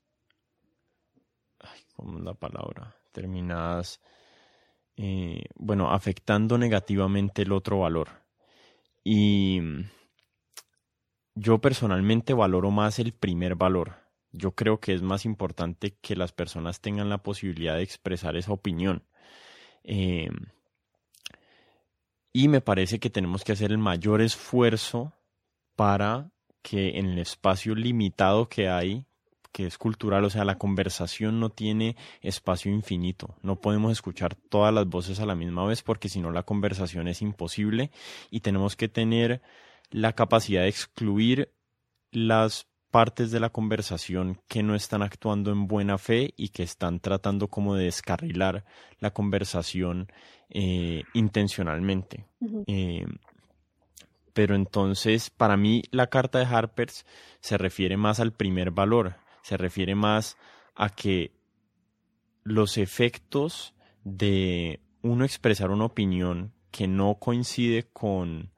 [1.60, 2.96] ay, ¿cómo es la palabra?
[3.12, 4.00] Terminas
[5.04, 8.10] eh, bueno, afectando negativamente el otro valor.
[9.04, 9.60] Y
[11.36, 13.96] yo personalmente valoro más el primer valor.
[14.32, 18.54] Yo creo que es más importante que las personas tengan la posibilidad de expresar esa
[18.54, 19.04] opinión.
[19.84, 20.30] Eh,
[22.34, 25.14] y me parece que tenemos que hacer el mayor esfuerzo
[25.76, 29.06] para que en el espacio limitado que hay
[29.52, 33.36] que es cultural, o sea, la conversación no tiene espacio infinito.
[33.42, 37.08] No podemos escuchar todas las voces a la misma vez porque si no la conversación
[37.08, 37.92] es imposible
[38.30, 39.42] y tenemos que tener
[39.90, 41.52] la capacidad de excluir
[42.12, 47.00] las partes de la conversación que no están actuando en buena fe y que están
[47.00, 48.66] tratando como de descarrilar
[49.00, 50.12] la conversación
[50.50, 52.26] eh, intencionalmente.
[52.68, 53.06] Eh,
[54.34, 57.06] pero entonces, para mí, la carta de Harpers
[57.40, 60.38] se refiere más al primer valor, se refiere más
[60.76, 61.32] a que
[62.44, 63.74] los efectos
[64.04, 68.52] de uno expresar una opinión que no coincide con,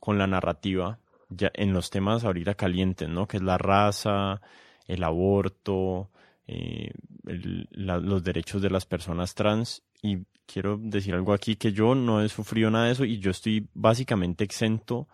[0.00, 0.98] con la narrativa
[1.30, 3.26] en los temas ahorita calientes, ¿no?
[3.26, 4.40] Que es la raza,
[4.86, 6.10] el aborto,
[6.46, 6.92] eh,
[7.24, 9.82] los derechos de las personas trans.
[10.02, 13.30] Y quiero decir algo aquí que yo no he sufrido nada de eso y yo
[13.30, 15.08] estoy básicamente exento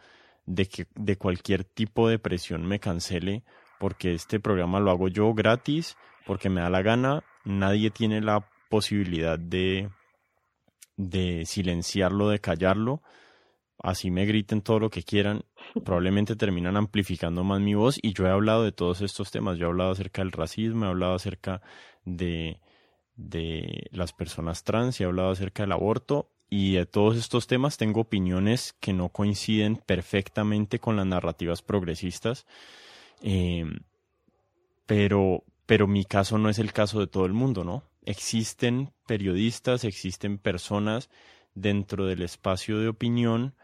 [0.46, 3.42] de que de cualquier tipo de presión me cancele
[3.78, 5.96] porque este programa lo hago yo gratis,
[6.26, 9.90] porque me da la gana, nadie tiene la posibilidad de,
[10.96, 13.02] de silenciarlo, de callarlo,
[13.82, 15.44] así me griten todo lo que quieran,
[15.84, 19.66] probablemente terminan amplificando más mi voz y yo he hablado de todos estos temas, yo
[19.66, 21.62] he hablado acerca del racismo, he hablado acerca
[22.04, 22.60] de,
[23.16, 28.00] de las personas trans, he hablado acerca del aborto y de todos estos temas tengo
[28.00, 32.46] opiniones que no coinciden perfectamente con las narrativas progresistas
[33.26, 33.78] Em,
[34.84, 37.84] pero, pero mi caso no es el caso de todo el mundo, ¿no?
[38.04, 41.08] Existen periodistas, existen personas
[41.54, 43.54] dentro del espacio de opinión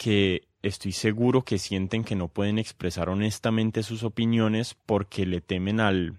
[0.00, 5.78] que estoy seguro que sienten que no pueden expresar honestamente sus opiniones porque le temen
[5.78, 6.14] al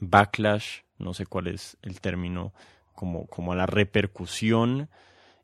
[0.00, 2.54] backlash, no sé cuál es el término,
[2.94, 4.88] como, como a la repercusión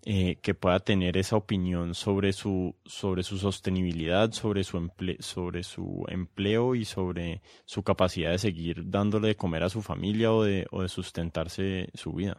[0.07, 6.07] eh, que pueda tener esa opinión sobre su, sobre su sostenibilidad, sobre su, sobre su
[6.09, 10.67] empleo y sobre su capacidad de seguir dándole de comer a su familia o de,
[10.71, 12.39] o de sustentarse su vida.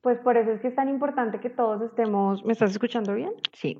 [0.00, 2.44] Pues por eso es que es tan importante que todos estemos...
[2.44, 3.32] ¿Me estás escuchando bien?
[3.52, 3.76] Sí.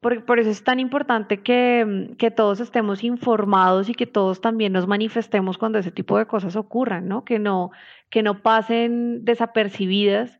[0.00, 4.86] Por, eso es tan importante que, que, todos estemos informados y que todos también nos
[4.86, 7.24] manifestemos cuando ese tipo de cosas ocurran, ¿no?
[7.24, 7.72] Que no,
[8.08, 10.38] que no pasen desapercibidas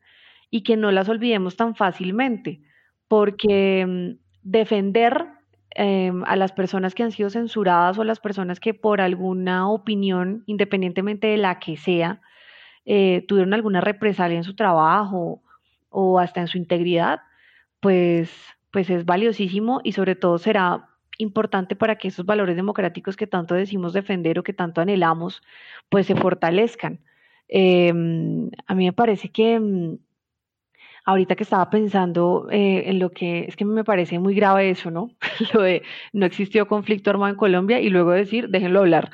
[0.50, 2.60] y que no las olvidemos tan fácilmente,
[3.08, 5.26] porque mm, defender
[5.70, 9.68] em, a las personas que han sido censuradas o a las personas que por alguna
[9.68, 12.20] opinión, independientemente de la que sea,
[12.84, 15.42] eh, tuvieron alguna represalia en su trabajo
[15.90, 17.20] o hasta en su integridad,
[17.80, 18.30] pues,
[18.76, 23.54] pues es valiosísimo y sobre todo será importante para que esos valores democráticos que tanto
[23.54, 25.40] decimos defender o que tanto anhelamos,
[25.88, 27.00] pues se fortalezcan.
[27.48, 29.96] Em, a mí me parece que mm,
[31.06, 34.90] ahorita que estaba pensando eh, en lo que es que me parece muy grave eso,
[34.90, 35.08] ¿no?
[35.54, 39.10] lo de no existió conflicto armado en Colombia y luego decir, déjenlo hablar.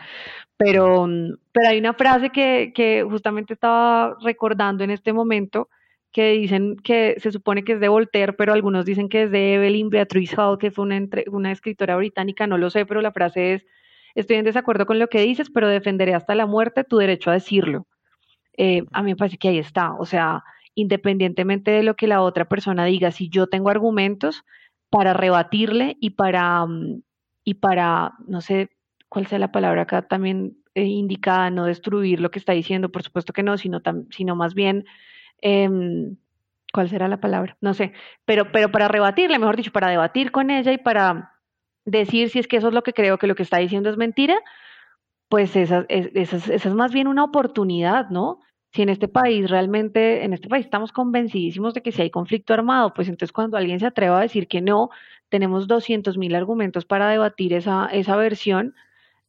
[0.56, 1.06] Pero,
[1.52, 5.68] pero hay una frase que, que justamente estaba recordando en este momento
[6.12, 9.54] que dicen que se supone que es de Voltaire, pero algunos dicen que es de
[9.54, 13.54] Evelyn Beatrice Hall, que fue una, una escritora británica, no lo sé, pero la frase
[13.54, 13.66] es,
[14.14, 17.34] estoy en desacuerdo con lo que dices, pero defenderé hasta la muerte tu derecho a
[17.34, 17.86] decirlo.
[18.58, 20.44] Eh, a mí me parece que ahí está, o sea,
[20.74, 24.44] independientemente de lo que la otra persona diga, si yo tengo argumentos
[24.90, 27.02] para rebatirle y para, mm,
[27.44, 28.70] y para, no sé
[29.08, 33.02] cuál sea la palabra acá también eh, indicada, no destruir lo que está diciendo, por
[33.02, 34.84] supuesto que no, sino, sino más bien,
[35.42, 36.16] em,
[36.72, 37.56] ¿cuál será la palabra?
[37.60, 37.92] No sé,
[38.24, 41.34] pero, pero para rebatirle, mejor dicho, para debatir con ella y para
[41.84, 43.96] decir si es que eso es lo que creo que lo que está diciendo es
[43.96, 44.38] mentira,
[45.28, 48.40] pues esa, esa, esa es más bien una oportunidad, ¿no?
[48.72, 52.54] si en este país realmente, en este país estamos convencidísimos de que si hay conflicto
[52.54, 54.90] armado, pues entonces cuando alguien se atreva a decir que no,
[55.28, 58.74] tenemos 200 mil argumentos para debatir esa, esa versión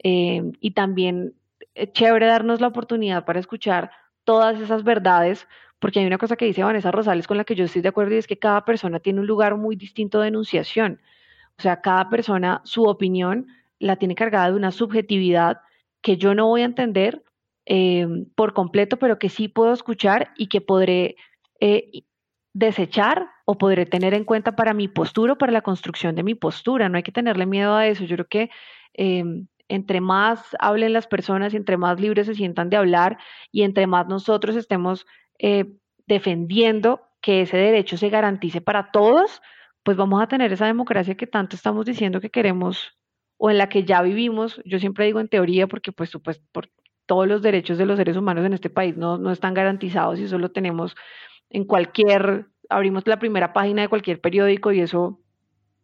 [0.02, 1.34] eh, y también
[1.76, 3.92] es chévere darnos la oportunidad para escuchar
[4.24, 5.48] todas esas verdades,
[5.84, 8.16] porque hay una cosa que dice Vanessa Rosales con la que yo estoy de acuerdo
[8.16, 11.02] y es que cada persona tiene un lugar muy distinto de enunciación.
[11.60, 13.48] O sea, cada persona, su opinión
[13.80, 15.60] la tiene cargada de una subjetividad
[16.02, 17.26] que yo no voy a entender
[17.66, 21.18] eh, por completo, pero que sí puedo escuchar y que podré
[21.60, 22.04] eh,
[22.54, 26.34] desechar o podré tener en cuenta para mi postura o para la construcción de mi
[26.34, 26.88] postura.
[26.88, 28.06] No hay que tenerle miedo a eso.
[28.06, 28.50] Yo creo que
[28.94, 33.18] em, entre más hablen las personas entre más libres se sientan de hablar
[33.52, 35.06] y entre más nosotros estemos
[35.44, 35.66] eh,
[36.08, 39.42] defendiendo que ese derecho se garantice para todos,
[39.84, 42.98] pues vamos a tener esa democracia que tanto estamos diciendo que queremos
[43.36, 44.62] o en la que ya vivimos.
[44.64, 46.70] Yo siempre digo en teoría porque pues, pues por,
[47.06, 50.24] todos los derechos de los seres humanos en este país no, no están garantizados y
[50.24, 50.96] eso lo tenemos
[51.50, 55.20] en cualquier, abrimos la primera página de cualquier periódico y eso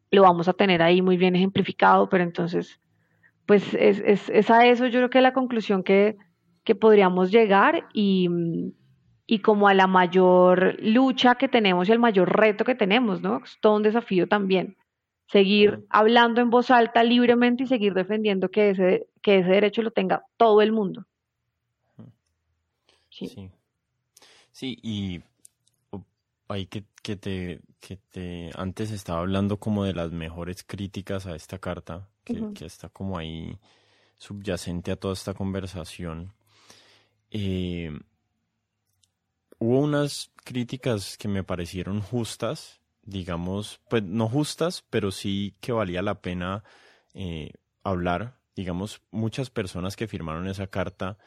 [0.10, 2.80] lo vamos a tener ahí muy bien ejemplificado, pero entonces,
[3.46, 6.16] pues es, es, es a eso yo creo que la conclusión que,
[6.64, 8.30] que podríamos llegar y,
[9.32, 13.44] y como a la mayor lucha que tenemos y el mayor reto que tenemos, ¿no?
[13.44, 14.76] Es todo un desafío también.
[15.28, 19.92] Seguir hablando en voz alta libremente y seguir defendiendo que ese, que ese derecho lo
[19.92, 21.06] tenga todo el mundo.
[23.12, 23.52] Sí.
[24.52, 25.22] Sí, y
[26.48, 31.36] ahí que, que, te, que te antes estaba hablando como de las mejores críticas a
[31.36, 33.60] esta carta, que, que está como ahí
[34.18, 36.34] subyacente a toda esta conversación.
[37.30, 37.92] Eh,
[39.60, 46.02] hubo unas críticas que me parecieron justas, digamos, pues no justas, pero sí que valía
[46.02, 46.64] la pena
[47.14, 47.52] eh,
[47.84, 48.40] hablar.
[48.56, 51.18] Digamos, muchas personas que firmaron esa carta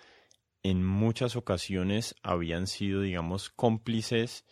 [0.62, 4.44] en muchas ocasiones habían sido, digamos, cómplices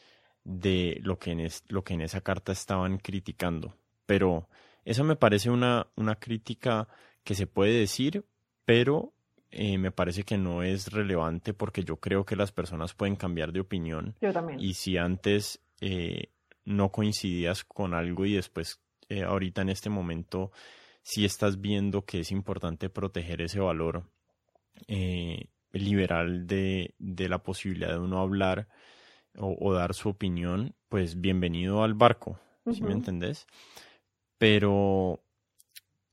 [0.44, 3.76] de lo que en, lo que en esa carta estaban criticando.
[4.06, 4.48] Pero
[4.84, 6.88] esa me parece una, una crítica
[7.22, 8.24] que se puede decir,
[8.64, 9.12] pero
[9.50, 13.52] eh, me parece que no es relevante porque yo creo que las personas pueden cambiar
[13.52, 14.14] de opinión.
[14.20, 14.60] Yo también.
[14.60, 16.30] Y si antes eh,
[16.64, 20.52] no coincidías con algo y después, eh, ahorita en este momento,
[21.02, 24.04] si estás viendo que es importante proteger ese valor,
[25.72, 28.66] liberal de, de la posibilidad de uno hablar
[29.36, 32.38] o, dar su opinión, pues bienvenido al barco,
[32.72, 33.46] si me entendés?
[34.38, 35.22] Pero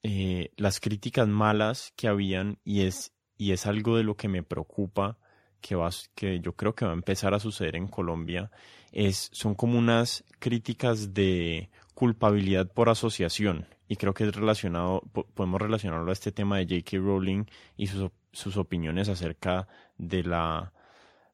[0.03, 4.43] eh, las críticas malas que habían, y es, y es algo de lo que me
[4.43, 5.17] preocupa,
[5.61, 8.51] que, va, que yo creo que va a empezar a suceder en Colombia,
[8.91, 13.67] es, son como unas críticas de culpabilidad por asociación.
[13.89, 15.01] Y creo que es relacionado,
[15.33, 16.97] podemos relacionarlo a este tema de J.K.
[16.97, 17.45] Rowling
[17.77, 19.67] y sus sus opiniones acerca
[19.97, 20.71] de la,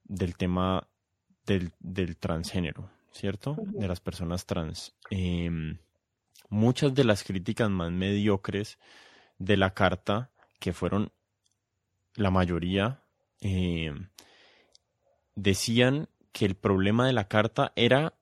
[0.06, 0.88] del tema
[1.45, 3.58] del, del transgénero, ¿cierto?
[3.60, 4.95] De las personas trans.
[5.10, 5.80] Em,
[6.47, 8.80] muchas de las críticas más mediocres
[9.38, 11.12] de la carta, que fueron
[12.16, 13.03] la mayoría,
[13.41, 14.09] em,
[15.36, 18.14] decían que el problema de la carta era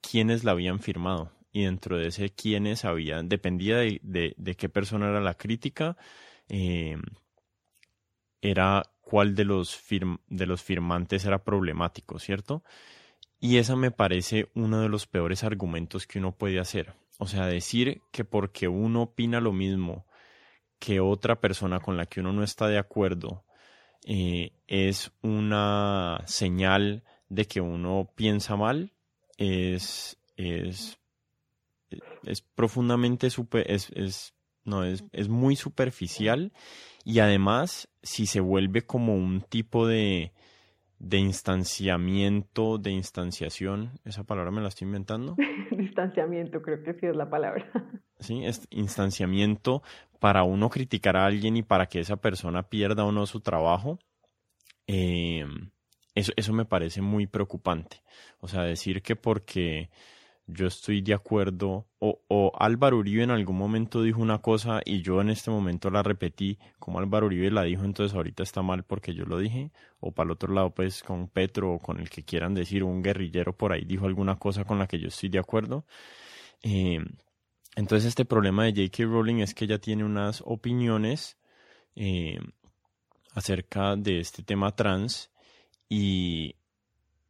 [0.00, 1.32] quienes la habían firmado.
[1.52, 4.00] Y dentro de ese quienes habían, dependía de,
[4.36, 5.96] de, qué persona era la crítica,
[6.48, 6.96] eh,
[8.40, 9.82] era cuál de los,
[10.28, 12.62] de los firmantes era problemático, ¿cierto?
[13.40, 16.94] Y esa me parece uno de los peores argumentos que uno puede hacer.
[17.18, 20.06] O sea, decir que porque uno opina lo mismo
[20.80, 23.44] que otra persona con la que uno no está de acuerdo
[24.04, 28.92] eh, es una señal de que uno piensa mal,
[29.36, 30.98] es, es,
[32.24, 36.52] es profundamente super, es, es, no, es, es muy superficial
[37.04, 40.32] y además si se vuelve como un tipo de,
[41.00, 45.34] de instanciamiento, de instanciación, esa palabra me la estoy inventando.
[45.70, 47.66] Distanciamiento, creo que sí es la palabra.
[48.20, 49.82] Sí, es instanciamiento
[50.18, 53.98] para uno criticar a alguien y para que esa persona pierda o no su trabajo.
[54.86, 55.46] Eh,
[56.14, 58.02] eso, eso me parece muy preocupante.
[58.40, 59.88] O sea, decir que porque
[60.52, 65.02] yo estoy de acuerdo, o, o, Álvaro Uribe en algún momento dijo una cosa y
[65.02, 68.84] yo en este momento la repetí, como Álvaro Uribe la dijo, entonces ahorita está mal
[68.84, 69.70] porque yo lo dije,
[70.00, 73.02] o para el otro lado pues con Petro o con el que quieran decir, un
[73.02, 75.84] guerrillero por ahí dijo alguna cosa con la que yo estoy de acuerdo.
[76.62, 77.00] Eh,
[77.76, 79.04] entonces este problema de J.K.
[79.04, 81.38] Rowling es que ella tiene unas opiniones
[81.94, 82.38] eh,
[83.34, 85.30] acerca de este tema trans
[85.88, 86.56] y,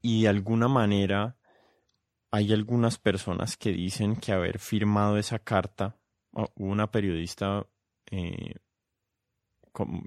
[0.02, 1.36] y de alguna manera
[2.30, 5.96] hay algunas personas que dicen que haber firmado esa carta,
[6.54, 7.66] una periodista
[8.10, 8.54] eh,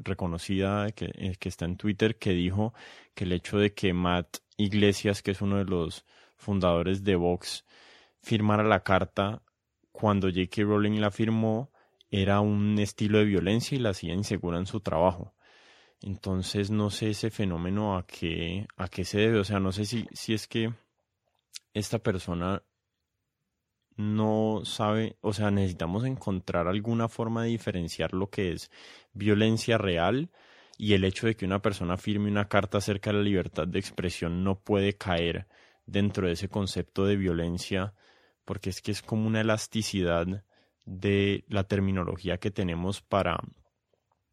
[0.03, 2.73] reconocida que, eh, que, está en Twitter que dijo
[3.13, 6.05] que el hecho de que Matt Iglesias, que es uno de los
[6.37, 7.65] fundadores de Vox,
[8.21, 9.41] firmara la carta
[9.91, 10.63] cuando J.K.
[10.63, 11.71] Rowling la firmó
[12.09, 15.33] era un estilo de violencia y la hacía insegura en su trabajo.
[16.01, 19.39] Entonces no sé ese fenómeno a qué, a qué se debe.
[19.39, 20.73] O sea, no sé si, si es que
[21.73, 22.63] esta persona
[23.95, 28.71] no sabe, o sea, necesitamos encontrar alguna forma de diferenciar lo que es
[29.13, 30.31] violencia real
[30.77, 33.79] y el hecho de que una persona firme una carta acerca de la libertad de
[33.79, 35.47] expresión no puede caer
[35.85, 37.93] dentro de ese concepto de violencia,
[38.45, 40.43] porque es que es como una elasticidad
[40.85, 43.37] de la terminología que tenemos para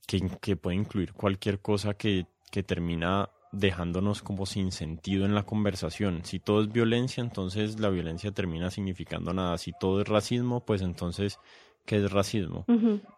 [0.06, 5.42] que, que puede incluir cualquier cosa que, que termina dejándonos como sin sentido en la
[5.42, 6.24] conversación.
[6.24, 9.58] Si todo es violencia, entonces la violencia termina significando nada.
[9.58, 11.38] Si todo es racismo, pues entonces,
[11.86, 12.64] ¿qué es racismo?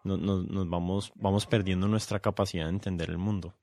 [0.05, 3.55] nos, vamos, vamos perdiendo nuestra capacidad de entender el mundo.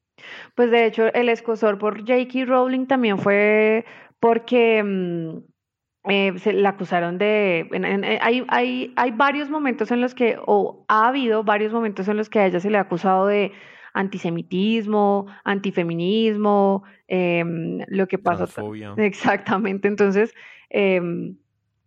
[0.55, 2.45] Pues de hecho, el escosor por J.K.
[2.45, 3.85] Rowling también fue
[4.19, 5.37] porque mm,
[6.09, 7.61] eh, se la acusaron de...
[7.71, 12.17] Eh, hay, hay, hay varios momentos en los que, o ha habido varios momentos en
[12.17, 13.53] los que a ella se le ha acusado de
[13.93, 18.45] antisemitismo, antifeminismo, em, lo que pasa.
[18.97, 19.87] Exactamente.
[19.87, 20.33] Entonces,
[20.69, 21.37] em,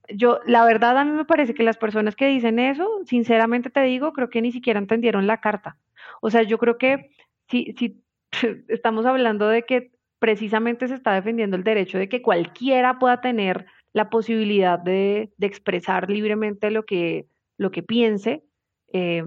[0.09, 3.83] yo, la verdad, a mí me parece que las personas que dicen eso, sinceramente te
[3.83, 5.77] digo, creo que ni siquiera entendieron la carta.
[6.21, 7.11] O sea, yo creo que
[7.49, 8.03] si, si
[8.69, 13.67] estamos hablando de que precisamente se está defendiendo el derecho de que cualquiera pueda tener
[13.93, 17.27] la posibilidad de, de expresar libremente lo que,
[17.59, 18.45] lo que piense,
[18.93, 19.25] eh,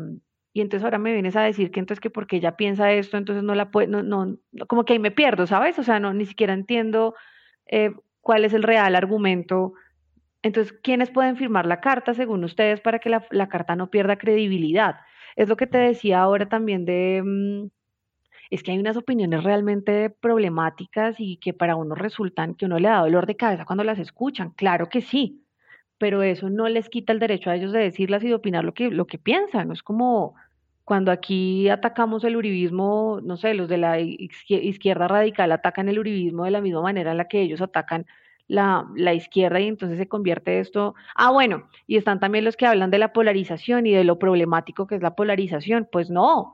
[0.55, 3.43] y entonces ahora me vienes a decir que entonces que porque ella piensa esto, entonces
[3.43, 4.37] no la puede, no, no,
[4.69, 5.77] como que ahí me pierdo, ¿sabes?
[5.79, 7.13] O sea, no, ni siquiera entiendo
[7.65, 7.91] eh,
[8.21, 9.73] cuál es el real argumento.
[10.43, 14.17] Entonces, ¿quiénes pueden firmar la carta según ustedes para que la, la carta no pierda
[14.17, 14.95] credibilidad?
[15.35, 17.67] Es lo que te decía ahora también de, mm,
[18.49, 22.87] es que hay unas opiniones realmente problemáticas y que para uno resultan que uno le
[22.87, 25.45] da dolor de cabeza cuando las escuchan, claro que sí,
[25.97, 28.73] pero eso no les quita el derecho a ellos de decirlas y de opinar lo
[28.73, 30.35] que, lo que piensan, es como
[30.85, 36.45] cuando aquí atacamos el uribismo, no sé, los de la izquierda radical atacan el uribismo
[36.45, 38.05] de la misma manera en la que ellos atacan
[38.47, 40.93] la, la, izquierda y entonces se convierte esto.
[41.15, 44.85] Ah, bueno, y están también los que hablan de la polarización y de lo problemático
[44.85, 45.89] que es la polarización.
[45.91, 46.53] Pues no,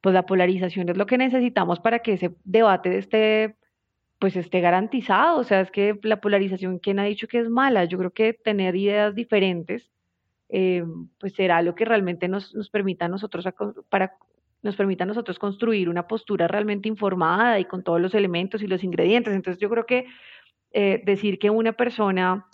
[0.00, 3.56] pues la polarización es lo que necesitamos para que ese debate esté,
[4.18, 5.38] pues esté garantizado.
[5.38, 7.84] O sea, es que la polarización, ¿quién ha dicho que es mala?
[7.84, 9.90] Yo creo que tener ideas diferentes
[10.48, 10.84] eh,
[11.18, 13.46] pues será lo que realmente nos, nos permita a nosotros
[13.88, 14.14] para
[14.62, 18.82] nos permita nosotros construir una postura realmente informada y con todos los elementos y los
[18.82, 19.32] ingredientes.
[19.32, 20.06] Entonces yo creo que
[20.72, 22.46] eh, decir que una persona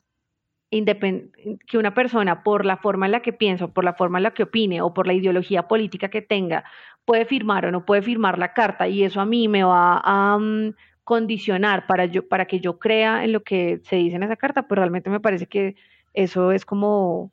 [1.69, 4.35] que una persona por la forma en la que piensa, por la forma en la
[4.35, 6.65] que opine o por la ideología política que tenga
[7.05, 10.37] puede firmar o no puede firmar la carta y eso a mí me va a
[10.37, 10.75] mm,
[11.05, 14.67] condicionar para yo para que yo crea en lo que se dice en esa carta,
[14.67, 15.77] pues realmente me parece que
[16.13, 17.31] eso es como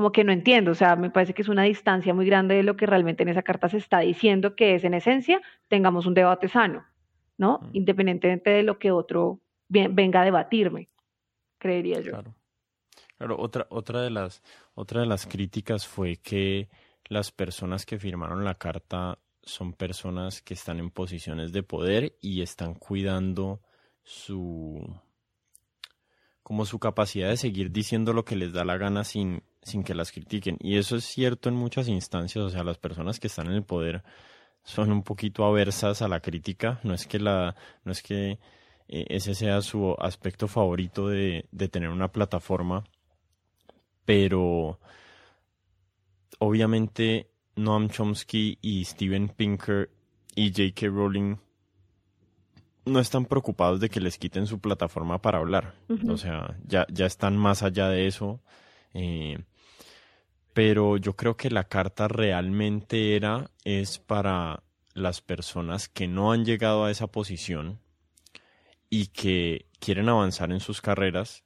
[0.00, 2.62] como que no entiendo, o sea, me parece que es una distancia muy grande de
[2.62, 6.14] lo que realmente en esa carta se está diciendo, que es en esencia, tengamos un
[6.14, 6.86] debate sano,
[7.36, 7.58] ¿no?
[7.58, 7.68] Mm.
[7.74, 10.88] Independientemente de lo que otro venga a debatirme,
[11.58, 12.12] creería yo.
[12.12, 12.34] Claro.
[13.18, 14.42] Claro, otra, otra, de las,
[14.72, 16.70] otra de las críticas fue que
[17.10, 22.40] las personas que firmaron la carta son personas que están en posiciones de poder y
[22.40, 23.60] están cuidando
[24.02, 24.82] su
[26.50, 29.94] como su capacidad de seguir diciendo lo que les da la gana sin sin que
[29.94, 30.56] las critiquen.
[30.58, 33.62] Y eso es cierto en muchas instancias, o sea, las personas que están en el
[33.62, 34.02] poder
[34.64, 38.40] son un poquito aversas a la crítica, no es que la, no es que
[38.88, 42.82] eh, ese sea su aspecto favorito de, de tener una plataforma,
[44.04, 44.80] pero
[46.40, 49.88] obviamente Noam Chomsky y Steven Pinker
[50.34, 50.88] y J.K.
[50.88, 51.36] Rowling
[52.84, 55.74] no están preocupados de que les quiten su plataforma para hablar.
[56.08, 58.40] O sea, ya, ya están más allá de eso.
[58.94, 59.38] Eh,
[60.52, 64.62] pero yo creo que la carta realmente era, es para
[64.94, 67.80] las personas que no han llegado a esa posición
[68.88, 71.44] y que quieren avanzar en sus carreras,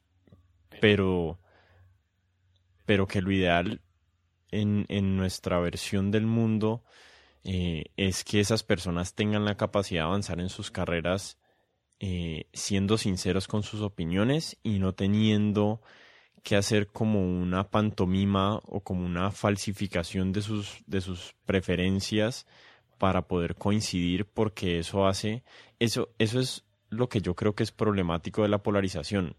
[0.81, 1.39] pero,
[2.85, 3.81] pero que lo ideal
[4.51, 6.83] en, en nuestra versión del mundo
[7.47, 11.37] eh, es que esas personas tengan la capacidad de avanzar en sus carreras
[11.99, 15.79] eh, siendo sinceros con sus opiniones y no teniendo
[16.41, 22.47] que hacer como una pantomima o como una falsificación de sus, de sus preferencias
[22.97, 25.43] para poder coincidir porque eso hace,
[25.77, 29.35] eso, eso es lo que yo creo que es problemático de la polarización.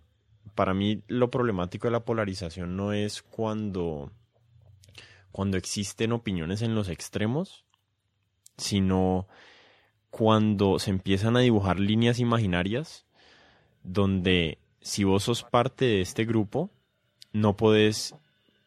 [0.55, 4.13] Para mí lo problemático de la polarización no es cuando,
[5.33, 7.66] cuando existen opiniones en los extremos,
[8.57, 9.27] sino
[10.11, 13.07] cuando se empiezan a dibujar líneas imaginarias
[13.83, 16.71] donde si vos sos parte de este grupo,
[17.33, 18.15] no puedes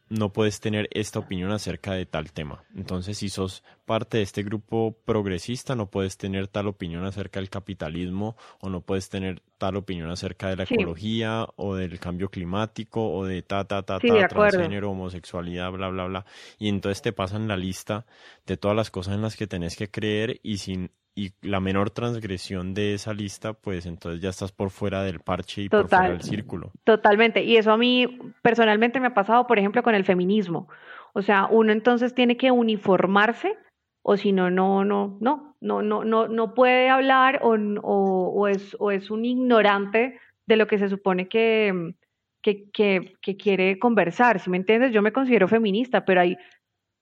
[0.10, 2.64] no puedes tener esta opinión acerca de tal tema.
[2.76, 7.50] Entonces, si sos parte de este grupo progresista, no puedes tener tal opinión acerca del
[7.50, 13.12] capitalismo o no puedes tener tal opinión acerca de la ecología o del cambio climático
[13.12, 16.26] o de ta, ta, ta, ta, transgénero, homosexualidad, bla, bla, bla.
[16.58, 18.06] Y entonces te pasan la lista
[18.46, 21.90] de todas las cosas en las que tenés que creer y sin y la menor
[21.90, 26.12] transgresión de esa lista, pues entonces ya estás por fuera del parche y por fuera
[26.12, 26.72] del círculo.
[26.86, 27.44] Totalmente.
[27.44, 28.08] Y eso a mí
[28.42, 30.70] personalmente me ha pasado, por ejemplo, con el feminismo.
[31.12, 33.58] O sea, uno entonces tiene que uniformarse
[34.02, 38.78] o si no, no, no, no, no, no, no, no puede hablar o, o, es,
[38.80, 40.18] o es un ignorante
[40.48, 41.96] de lo que se supone que,
[42.42, 44.40] que, que, que quiere conversar.
[44.40, 46.38] Si me entiendes, yo me considero feminista, pero hay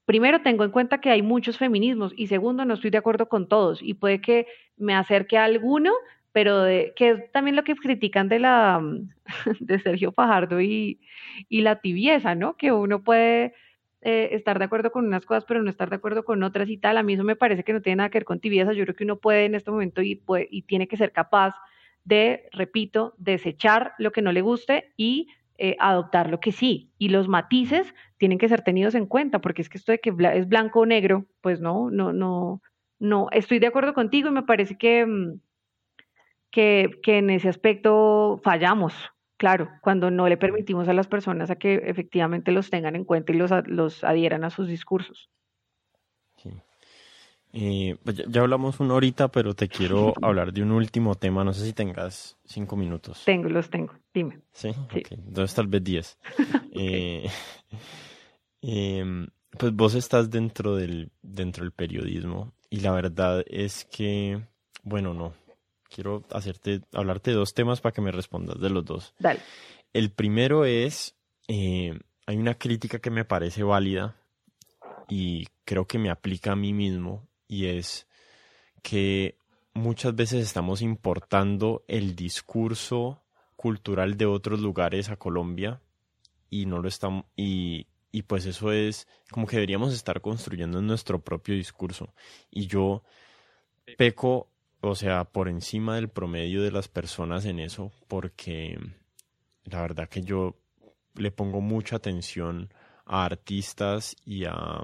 [0.08, 3.50] primero tengo en cuenta que hay muchos feminismos y segundo no estoy de acuerdo con
[3.50, 4.48] todos y puede que
[4.78, 5.92] me acerque a alguno,
[6.32, 8.82] pero de, que es también lo que critican de la
[9.60, 11.02] de Sergio Fajardo y,
[11.50, 12.56] y la tibieza, ¿no?
[12.56, 13.54] Que uno puede
[14.02, 16.78] eh, estar de acuerdo con unas cosas, pero no estar de acuerdo con otras y
[16.78, 16.98] tal.
[16.98, 18.72] A mí eso me parece que no tiene nada que ver con tibieza.
[18.72, 21.54] Yo creo que uno puede en este momento y, puede, y tiene que ser capaz
[22.06, 25.28] de, repito, desechar lo que no le guste y
[25.58, 26.92] eh, adoptar lo que sí.
[26.98, 30.14] Y los matices tienen que ser tenidos en cuenta, porque es que esto de que
[30.34, 32.62] es blanco o negro, pues no, no, no,
[33.00, 35.40] no, estoy de acuerdo contigo y me parece que, mm,
[36.52, 38.94] que, que en ese aspecto fallamos,
[39.38, 43.32] claro, cuando no le permitimos a las personas a que efectivamente los tengan en cuenta
[43.32, 45.30] y los, los adhieran a sus discursos.
[47.60, 51.44] Eh, pues ya, hablamos una horita, pero te quiero hablar de un último tema.
[51.44, 53.24] No sé si tengas cinco minutos.
[53.26, 53.94] Tengo, los tengo.
[54.14, 54.42] Dime.
[54.54, 55.04] Sí, sí.
[55.10, 56.20] entonces tal vez diez.
[56.74, 57.28] eh,
[58.62, 59.28] em,
[59.58, 64.40] pues vos estás dentro del, dentro del periodismo y la verdad es que,
[64.84, 65.34] bueno, no.
[65.90, 69.16] Quiero hacerte, hablarte de dos temas para que me respondas de los dos.
[69.18, 69.40] Dale.
[69.94, 71.16] El primero es,
[71.48, 71.98] eh,
[72.28, 74.16] hay una crítica que me parece válida
[75.08, 78.08] y creo que me aplica a mí mismo y es
[78.82, 79.38] que
[79.74, 83.24] muchas veces estamos importando el discurso
[83.56, 85.82] cultural de otros lugares a Colombia
[86.50, 91.20] y no lo estamos y, y pues eso es como que deberíamos estar construyendo nuestro
[91.20, 92.14] propio discurso.
[92.50, 93.04] Y yo
[93.98, 94.50] peco
[94.82, 98.78] o sea por encima del promedio de las personas en eso porque
[99.64, 100.56] la verdad que yo
[101.16, 102.72] le pongo mucha atención
[103.06, 104.84] a artistas y a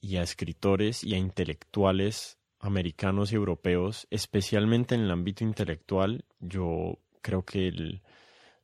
[0.00, 6.98] y a escritores y a intelectuales americanos y europeos, especialmente en el ámbito intelectual, yo
[7.22, 8.02] creo que el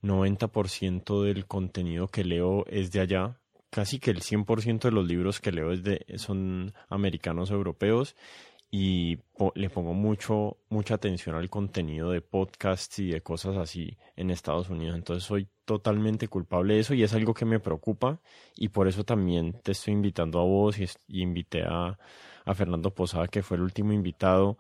[0.03, 5.41] 90% del contenido que leo es de allá, casi que el 100% de los libros
[5.41, 8.17] que leo es de, son americanos europeos
[8.71, 9.19] y
[9.55, 14.69] le pongo mucho mucha atención al contenido de podcasts y de cosas así en Estados
[14.69, 14.97] Unidos.
[14.97, 18.21] Entonces soy totalmente culpable de eso y es algo que me preocupa
[18.55, 20.89] y por eso también te estoy invitando a vos y,
[21.23, 21.99] invité a,
[22.45, 24.59] a Fernando Posada, que fue el último invitado,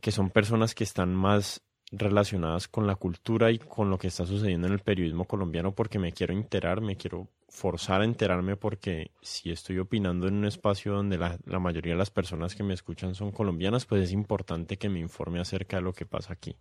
[0.00, 1.62] que son personas que están más
[1.92, 5.98] relacionadas con la cultura y con lo que está sucediendo en el periodismo colombiano porque
[5.98, 10.94] me quiero enterar, me quiero forzar a enterarme porque si estoy opinando en un espacio
[10.94, 14.88] donde la, mayoría de las personas que me escuchan son colombianas, pues es importante que
[14.88, 16.56] me informe acerca de lo que pasa aquí.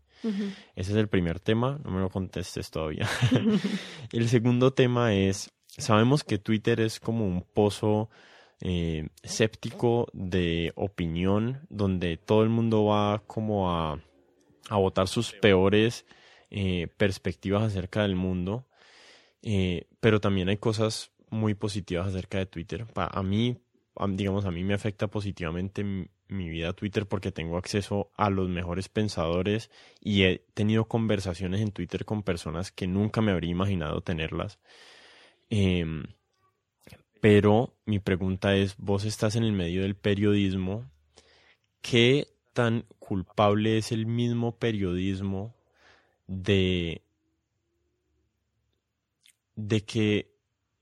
[0.75, 3.07] Ese es el primer tema, no me lo contestes todavía.
[4.11, 8.09] el segundo tema es, sabemos que Twitter es como un pozo
[8.59, 14.01] eh, séptico de opinión donde todo el mundo va como a
[14.69, 16.05] a votar sus peores
[16.49, 18.67] eh, perspectivas acerca del mundo,
[19.41, 22.85] eh, pero también hay cosas muy positivas acerca de Twitter.
[22.95, 23.57] a mí,
[24.09, 25.83] digamos, a mí me afecta positivamente
[26.31, 31.61] mi vida a Twitter porque tengo acceso a los mejores pensadores y he tenido conversaciones
[31.61, 34.59] en Twitter con personas que nunca me habría imaginado tenerlas.
[35.49, 36.03] Em,
[37.19, 40.89] pero mi pregunta es, vos estás en el medio del periodismo,
[41.81, 45.53] ¿qué tan culpable es el mismo periodismo
[46.27, 47.01] de,
[49.57, 50.31] de que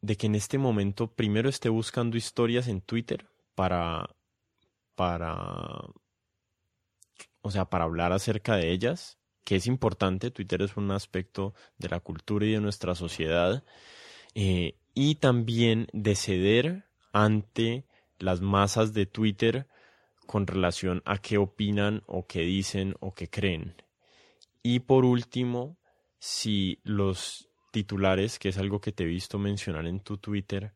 [0.02, 3.26] de que en este momento primero esté buscando historias en Twitter
[3.56, 4.12] para
[4.94, 5.90] para
[7.42, 11.90] o sea, para hablar acerca de ellas, que es importante, Twitter es un aspecto de
[11.90, 13.64] la cultura y de nuestra sociedad,
[14.36, 17.86] eh, y también de ceder ante
[18.20, 19.66] las masas de Twitter
[20.30, 23.74] con relación a qué opinan o qué dicen o qué creen.
[24.62, 25.80] Y por último,
[26.20, 30.76] si los titulares, que es algo que te he visto mencionar en tu Twitter,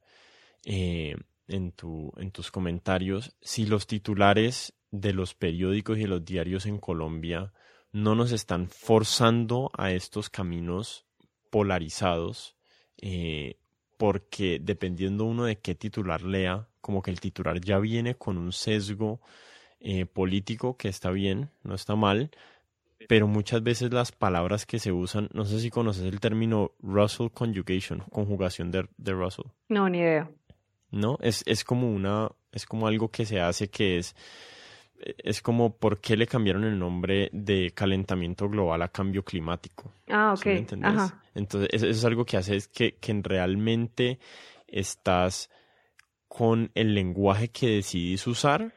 [0.66, 1.16] eh,
[1.48, 6.66] en, tu, en tus comentarios, si los titulares de los periódicos y de los diarios
[6.66, 7.54] en Colombia
[7.92, 11.06] no nos están forzando a estos caminos
[11.52, 12.56] polarizados,
[12.98, 13.60] eh,
[13.98, 18.52] porque dependiendo uno de qué titular lea, como que el titular ya viene con un
[18.52, 19.22] sesgo
[19.80, 22.30] eh, político que está bien, no está mal,
[23.08, 27.30] pero muchas veces las palabras que se usan, no sé si conoces el término Russell
[27.34, 29.46] Conjugation, conjugación de, de Russell.
[29.70, 30.30] No, ni idea.
[30.92, 31.18] ¿No?
[31.22, 34.14] Es, es como una, es como algo que se hace que es,
[35.00, 39.90] es como por qué le cambiaron el nombre de calentamiento global a cambio climático.
[40.10, 40.46] Ah, ok.
[41.34, 44.20] Entonces, eso, es algo que hace es que, que realmente
[44.68, 45.50] estás
[46.36, 48.74] con el lenguaje que decidís usar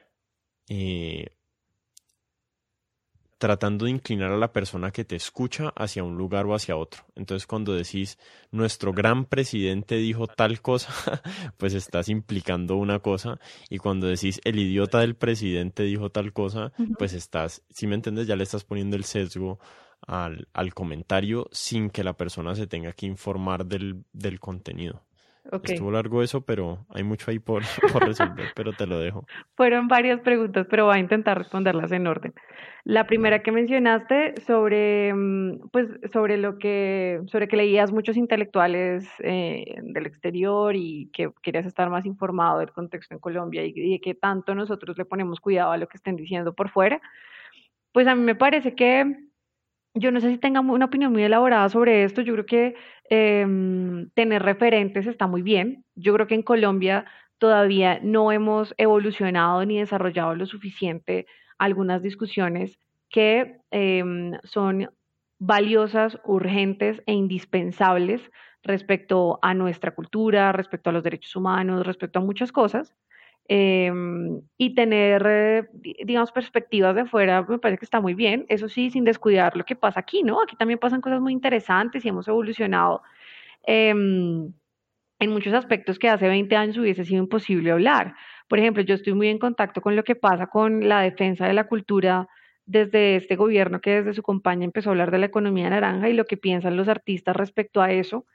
[0.68, 1.28] eh,
[3.38, 7.04] tratando de inclinar a la persona que te escucha hacia un lugar o hacia otro.
[7.14, 8.18] Entonces cuando decís
[8.50, 10.92] nuestro gran presidente dijo tal cosa,
[11.56, 13.40] pues estás implicando una cosa
[13.70, 18.26] y cuando decís el idiota del presidente dijo tal cosa, pues estás, si me entiendes,
[18.26, 19.60] ya le estás poniendo el sesgo
[20.02, 25.06] al, al comentario sin que la persona se tenga que informar del, del contenido.
[25.62, 29.26] Estuvo largo eso, pero hay mucho ahí por, por resolver, pero te lo dejo.
[29.54, 32.34] Fueron varias preguntas, pero voy a intentar responderlas en orden.
[32.84, 39.08] La primera que mencionaste sobre, mm, pues, sobre lo que, sobre que leías muchos intelectuales
[39.20, 43.98] eh, del exterior y que querías estar más informado del contexto en Colombia y, y
[44.00, 47.00] que tanto nosotros le ponemos cuidado a lo que estén diciendo por fuera,
[47.92, 49.25] pues a mí me parece que
[49.96, 52.20] yo no sé si tengan una opinión muy elaborada sobre esto.
[52.20, 52.74] Yo creo que
[53.08, 55.84] em, tener referentes está muy bien.
[55.94, 57.06] Yo creo que en Colombia
[57.38, 61.26] todavía no hemos evolucionado ni desarrollado lo suficiente
[61.58, 62.78] algunas discusiones
[63.08, 64.90] que em, son
[65.38, 68.30] valiosas, urgentes e indispensables
[68.62, 72.94] respecto a nuestra cultura, respecto a los derechos humanos, respecto a muchas cosas.
[73.48, 75.68] Em, y tener, eh,
[76.04, 78.44] digamos, perspectivas de fuera me parece que está muy bien.
[78.48, 80.42] Eso sí, sin descuidar lo que pasa aquí, ¿no?
[80.42, 83.02] Aquí también pasan cosas muy interesantes y hemos evolucionado
[83.66, 84.52] em,
[85.20, 88.14] en muchos aspectos que hace 20 años hubiese sido imposible hablar.
[88.48, 91.54] Por ejemplo, yo estoy muy en contacto con lo que pasa con la defensa de
[91.54, 92.28] la cultura
[92.66, 96.14] desde este gobierno que desde su campaña empezó a hablar de la economía naranja y
[96.14, 98.26] lo que piensan los artistas respecto a eso.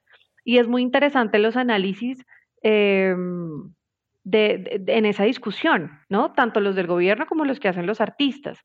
[0.46, 2.26] Y es muy interesante los análisis.
[4.24, 6.34] Eh, de, en esa discusión, ¿no?
[6.34, 8.60] Tanto los del gobierno como los que hacen los artistas.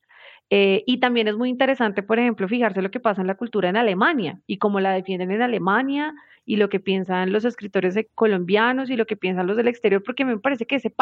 [0.51, 3.67] Eh, y también es muy interesante, por ejemplo, fijarse lo que pasa en la cultura
[3.67, 6.13] en Alemania y cómo la defienden en Alemania
[6.45, 10.25] y lo que piensan los escritores colombianos y lo que piensan los del exterior, porque
[10.25, 10.93] me parece que ese,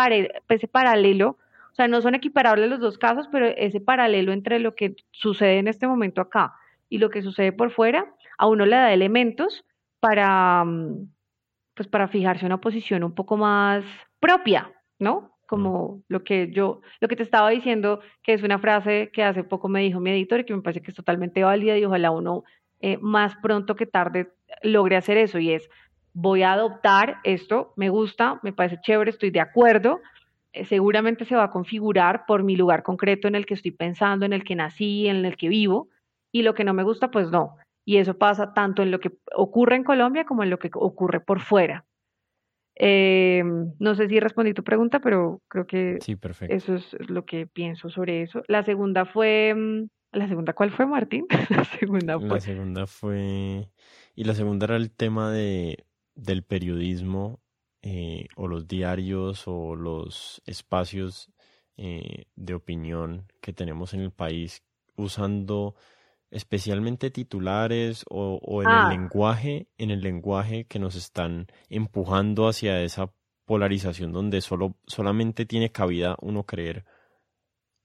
[0.49, 1.37] ese paralelo,
[1.71, 5.59] o sea, no son equiparables los dos casos, pero ese paralelo entre lo que sucede
[5.59, 6.53] en este momento acá
[6.89, 9.65] y lo que sucede por fuera, a uno le da elementos
[9.99, 11.09] para, mm,
[11.75, 13.83] pues para fijarse una posición un poco más
[14.25, 15.37] propia, ¿no?
[15.45, 19.43] Como lo que yo, lo que te estaba diciendo, que es una frase que hace
[19.43, 22.09] poco me dijo mi editor y que me parece que es totalmente válida y ojalá
[22.09, 22.43] uno
[22.79, 25.69] eh, más pronto que tarde logre hacer eso y es,
[26.13, 29.99] voy a adoptar esto, me gusta, me parece chévere, estoy de acuerdo,
[30.53, 34.25] eh, seguramente se va a configurar por mi lugar concreto en el que estoy pensando,
[34.25, 35.89] en el que nací, en el que vivo,
[36.31, 37.57] y lo que no me gusta, pues no.
[37.85, 41.19] Y eso pasa tanto en lo que ocurre en Colombia como en lo que ocurre
[41.19, 41.85] por fuera.
[42.75, 43.43] Eh,
[43.79, 45.97] no sé si respondí tu pregunta, pero creo que
[46.49, 48.43] eso es lo que pienso sobre eso.
[48.47, 51.25] La segunda fue, mm, ¿la segunda cuál fue, Martín?
[51.49, 52.27] la segunda fue.
[52.27, 53.69] La segunda fue,
[54.15, 57.39] y la segunda era el tema de, del periodismo
[57.81, 61.31] eh, o los diarios o los espacios
[61.77, 64.63] eh, de opinión que tenemos en el país
[64.95, 65.75] usando
[66.35, 68.89] especialmente titulares o, en el ah.
[68.89, 73.09] lenguaje, en el lenguaje que nos están empujando hacia esa
[73.45, 76.83] polarización donde solo, solamente tiene cabida uno creer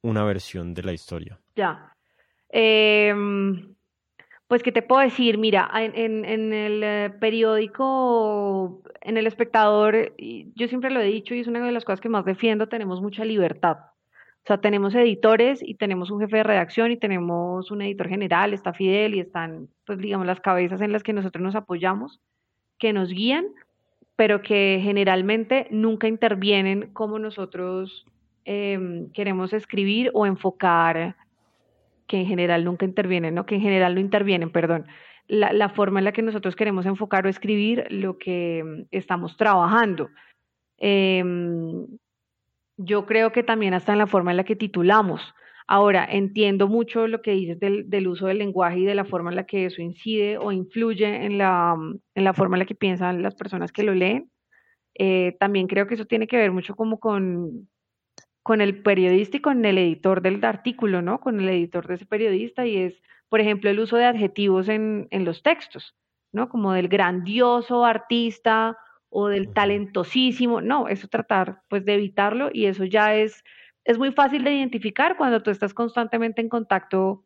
[0.03, 1.39] una versión de la historia.
[1.55, 1.95] Ya.
[2.49, 3.77] Em,
[4.49, 5.39] pues, ¿qué te puedo decir?
[5.39, 11.41] Mira, en, en, el eh, periódico, en El Espectador, yo siempre lo he dicho y
[11.41, 13.77] es una de las cosas que más defiendo, tenemos mucha libertad.
[14.45, 18.55] O sea, tenemos editores y tenemos un jefe de redacción y tenemos un editor general,
[18.55, 22.21] está Fidel y están, pues, digamos, las cabezas en las que nosotros nos apoyamos,
[22.79, 23.47] que nos guían,
[24.17, 28.07] pero que generalmente nunca intervienen como nosotros
[28.45, 31.17] em, queremos escribir o enfocar,
[32.07, 33.47] que en general nunca intervienen, ¿no?
[33.47, 34.87] Que en general no intervienen, perdón.
[35.29, 39.37] La, la forma en la que nosotros queremos enfocar o escribir lo que em, estamos
[39.37, 40.09] trabajando.
[40.79, 41.87] Em,
[42.83, 45.35] yo creo que también hasta en la forma en la que titulamos.
[45.67, 49.37] Ahora, entiendo mucho lo que dices del, uso del lenguaje y de la forma en
[49.37, 51.77] la que eso incide o influye en la,
[52.35, 54.31] forma en la que piensan las personas que lo leen.
[54.95, 57.69] Eh, también creo que eso tiene que ver mucho como con,
[58.43, 61.21] con el periodista y con el editor del artículo, ¿no?
[61.21, 65.07] Con el editor de ese periodista y es, por ejemplo, el uso de adjetivos en,
[65.11, 65.95] en los textos,
[66.33, 66.49] ¿no?
[66.49, 68.77] Como del grandioso artista
[69.11, 73.45] o del talentosísimo, no, eso tratar pues de evitarlo y eso ya es
[73.85, 77.25] es muy fácil de identificar cuando tú estás constantemente en contacto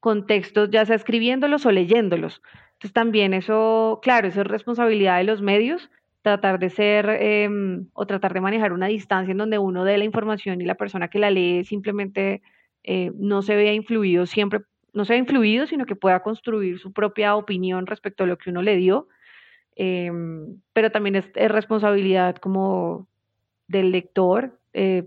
[0.00, 2.42] con textos, ya sea escribiéndolos o leyéndolos.
[2.74, 5.90] Entonces también eso, claro, eso es responsabilidad de los medios,
[6.22, 10.04] tratar de ser em, o tratar de manejar una distancia en donde uno dé la
[10.04, 12.42] información y la persona que la lee simplemente
[12.82, 14.60] eh, no se vea influido siempre,
[14.92, 18.50] no se vea influido, sino que pueda construir su propia opinión respecto a lo que
[18.50, 19.08] uno le dio.
[19.76, 23.08] Em, pero también es, responsabilidad como
[23.68, 25.04] del lector eh,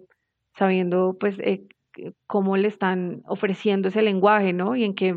[0.58, 1.66] sabiendo pues eh,
[2.28, 4.76] cómo le están ofreciendo ese lenguaje, ¿no?
[4.76, 5.16] Y en qué,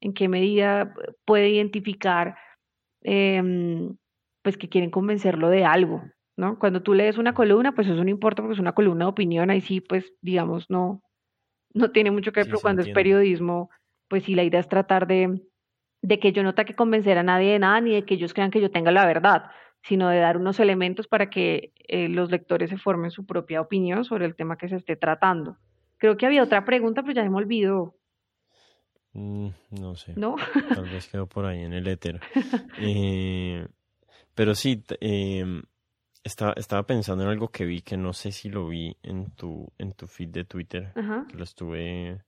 [0.00, 2.36] en qué medida puede identificar
[3.02, 3.96] em,
[4.42, 6.02] pues que quieren convencerlo de algo,
[6.36, 6.58] ¿no?
[6.60, 9.50] Cuando tú lees una columna, pues eso no importa porque es una columna de opinión,
[9.50, 11.02] ahí sí, pues digamos, no,
[11.72, 13.70] no tiene mucho que ver, pero cuando es periodismo,
[14.06, 15.42] pues sí, la idea es tratar de,
[16.04, 18.34] de que yo no tenga que convencer a nadie de nada, ni de que ellos
[18.34, 19.50] crean que yo tenga la verdad,
[19.82, 24.04] sino de dar unos elementos para que eh, los lectores se formen su propia opinión
[24.04, 25.56] sobre el tema que se esté tratando.
[25.96, 27.94] Creo que había otra pregunta, pero ya me olvidó.
[29.14, 29.48] Mm,
[29.80, 30.12] no sé.
[30.14, 30.36] ¿No?
[30.74, 32.20] Tal vez quedó por ahí en el éter.
[32.78, 33.66] Eh,
[34.34, 35.62] pero sí, em,
[36.22, 39.72] estaba, estaba pensando en algo que vi que no sé si lo vi en tu,
[39.78, 40.92] en tu feed de Twitter,
[41.30, 42.20] que lo estuve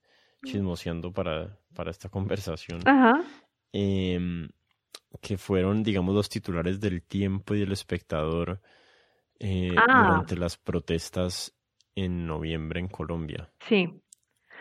[0.42, 2.80] chismoseando para, para esta conversación.
[2.86, 3.22] Ajá.
[3.72, 4.48] Eh,
[5.20, 8.60] que fueron, digamos, los titulares del tiempo y del espectador
[9.38, 10.04] eh, Ah.
[10.06, 11.54] durante las protestas
[11.94, 13.88] en noviembre en Colombia, Sí,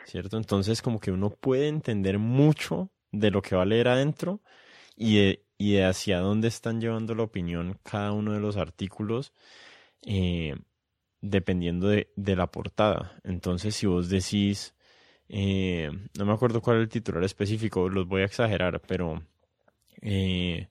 [0.06, 0.38] ¿cierto?
[0.38, 4.42] Entonces, como que uno puede entender mucho de lo que va a leer adentro
[4.96, 9.34] y de, y de hacia dónde están llevando la opinión cada uno de los artículos,
[10.06, 10.56] eh,
[11.22, 13.20] dependiendo de, de la portada.
[13.24, 14.75] Entonces, si vos decís,
[15.30, 19.24] eh, no me acuerdo cuál es el titular específico, los voy a exagerar, pero
[20.02, 20.68] eh,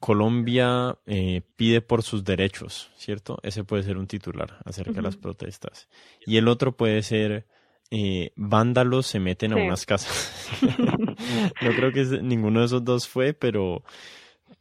[0.00, 3.38] Colombia eh, pide por sus derechos, ¿cierto?
[3.42, 5.88] Ese puede ser un titular acerca de las protestas.
[6.24, 7.46] Y el otro puede ser
[8.36, 10.46] vándalos se meten a unas casas.
[11.62, 13.82] no creo que ninguno de esos dos fue, pero,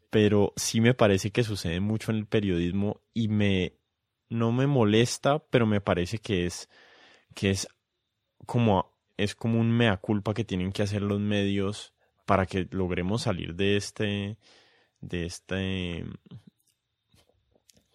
[0.10, 3.74] pero sí me parece que sucede mucho en el periodismo y me
[4.30, 6.70] no me molesta, pero me parece que es
[7.34, 7.68] que es
[8.48, 11.94] como es como un mea culpa que tienen que hacer los medios
[12.26, 14.38] para que logremos salir de este
[15.02, 16.06] de este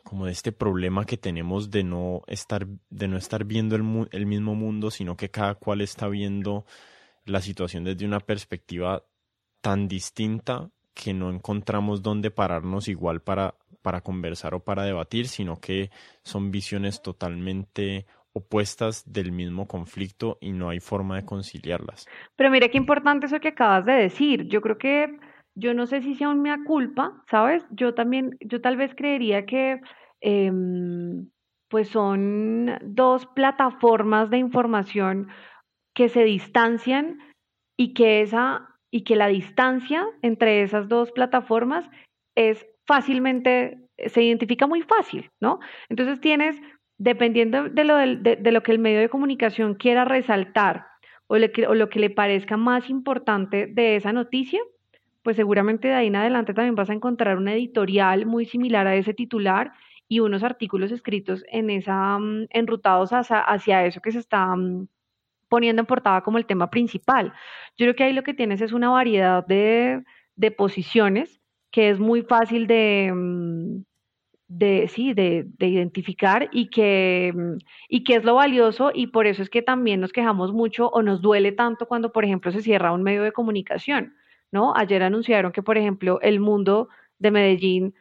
[0.04, 4.26] como de este problema que tenemos de no estar de no estar viendo el, el
[4.26, 6.66] mismo mundo, sino que cada cual está viendo
[7.24, 9.04] la situación desde una perspectiva
[9.60, 15.60] tan distinta que no encontramos dónde pararnos igual para para conversar o para debatir, sino
[15.60, 15.90] que
[16.22, 22.06] son visiones totalmente opuestas del mismo conflicto y no hay forma de conciliarlas.
[22.36, 24.48] Pero mira qué importante eso que acabas de decir.
[24.48, 25.18] Yo creo que,
[25.54, 27.64] yo no sé si sea un mea culpa, ¿sabes?
[27.70, 29.80] Yo también, yo tal vez creería que
[30.20, 31.28] em,
[31.68, 35.28] pues son dos plataformas de información
[35.94, 37.18] que se distancian
[37.78, 41.88] y que esa, y que la distancia entre esas dos plataformas
[42.36, 45.60] es fácilmente, se identifica muy fácil, ¿no?
[45.88, 46.60] Entonces tienes,
[47.02, 50.86] dependiendo de lo, de, de lo que el medio de comunicación quiera resaltar
[51.26, 54.60] o, o lo que le parezca más importante de esa noticia,
[55.22, 58.94] pues seguramente de ahí en adelante también vas a encontrar una editorial muy similar a
[58.94, 59.72] ese titular
[60.06, 64.86] y unos artículos escritos en esa, mm, enrutados hacia, hacia eso que se está mm,
[65.48, 67.32] poniendo en portada como el tema principal.
[67.76, 70.04] Yo creo que ahí lo que tienes es una variedad de,
[70.36, 71.40] de posiciones
[71.72, 73.82] que es muy fácil de, mm,
[74.54, 77.32] de sí, de, de, identificar y que,
[77.88, 81.02] y que es lo valioso y por eso es que también nos quejamos mucho o
[81.02, 84.14] nos duele tanto cuando, por ejemplo, se cierra un medio de comunicación,
[84.50, 84.74] ¿no?
[84.76, 86.88] Ayer anunciaron que, por ejemplo, el mundo
[87.18, 87.94] de Medellín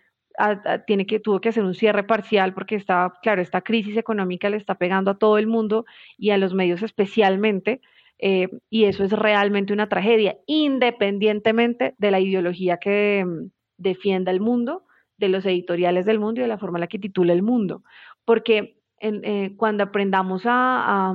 [0.88, 4.58] tiene que, tuvo que hacer un cierre parcial porque está, claro, esta crisis económica le
[4.58, 5.86] está pegando a todo el mundo
[6.18, 7.82] y a los medios especialmente,
[8.20, 14.42] eh, y eso es realmente una tragedia, independientemente de la ideología que mm, defienda el
[14.42, 14.84] mundo
[15.22, 17.84] de los editoriales del mundo y de la forma en la que titula el mundo.
[18.26, 21.14] Porque eh, cuando aprendamos a,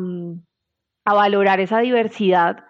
[1.04, 2.64] a, valorar esa diversidad,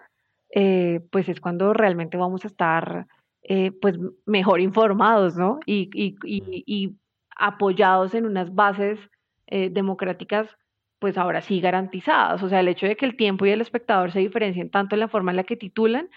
[0.49, 3.07] eh, pues es cuando realmente vamos a estar
[3.43, 5.59] eh, pues mejor informados, ¿no?
[5.65, 6.95] Y, y, y,
[7.39, 8.99] apoyados en unas bases
[9.47, 10.49] democráticas,
[10.97, 12.41] pues ahora sí garantizadas.
[12.41, 15.01] O sea, el hecho de que el tiempo y el espectador se diferencien tanto en
[15.01, 16.09] la forma en la que titulan,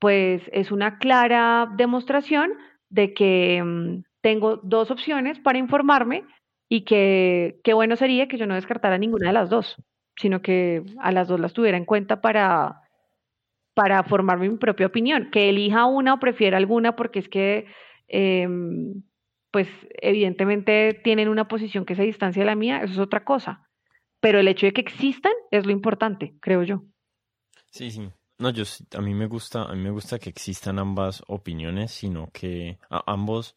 [0.00, 2.50] pues es una clara demostración
[2.90, 6.24] de que mm, tengo dos opciones para informarme
[6.68, 9.76] y que qué bueno sería que yo no descartara ninguna de las dos,
[10.16, 12.80] sino que a las dos las tuviera en cuenta para,
[13.74, 14.02] para
[14.38, 15.30] mi propia opinión.
[15.30, 17.66] Que elija una o prefiera alguna porque es que,
[18.08, 19.02] em,
[19.50, 19.68] pues
[20.00, 23.68] evidentemente tienen una posición que se distancia de la mía, eso es otra cosa.
[24.20, 26.84] Pero el hecho de que existan es lo importante, creo yo.
[27.70, 28.08] Sí, sí.
[28.38, 28.64] No, yo
[28.96, 33.56] a mí me gusta, a mí me gusta que existan ambas opiniones, sino que ambos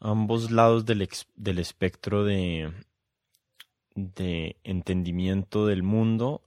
[0.00, 1.06] ambos lados del,
[1.36, 2.72] del espectro de,
[3.94, 6.42] de entendimiento del mundo,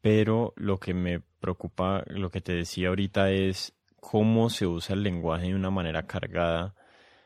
[0.00, 5.02] pero lo que me preocupa, lo que te decía ahorita es cómo se usa el
[5.02, 6.74] lenguaje de una manera cargada.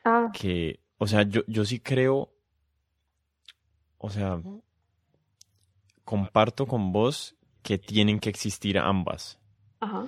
[0.03, 0.29] Ah.
[0.33, 2.29] Que, o sea, yo, yo sí creo,
[3.97, 4.41] o sea,
[6.03, 9.39] comparto con vos que tienen que existir ambas.
[9.79, 10.05] Ajá.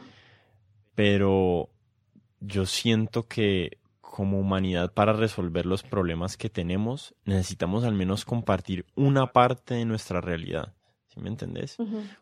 [0.94, 1.70] Pero
[2.40, 3.80] yo siento que
[4.18, 9.86] como humanidad para resolver los problemas que tenemos, necesitamos al menos compartir una parte de
[9.86, 10.74] nuestra realidad.
[11.06, 11.78] ¿Sí me entendés?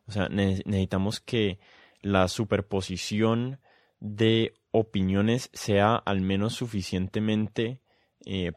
[0.05, 1.57] O sea, necesitamos que
[2.01, 3.61] la superposición
[4.01, 7.79] de opiniones sea al menos suficientemente,
[8.25, 8.51] eh,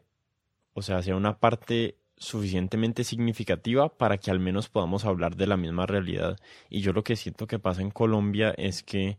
[0.73, 5.55] o sea, sea una parte suficientemente significativa para que al menos podamos hablar de la
[5.55, 6.35] misma realidad.
[6.69, 9.17] Y yo lo que siento que pasa en Colombia es que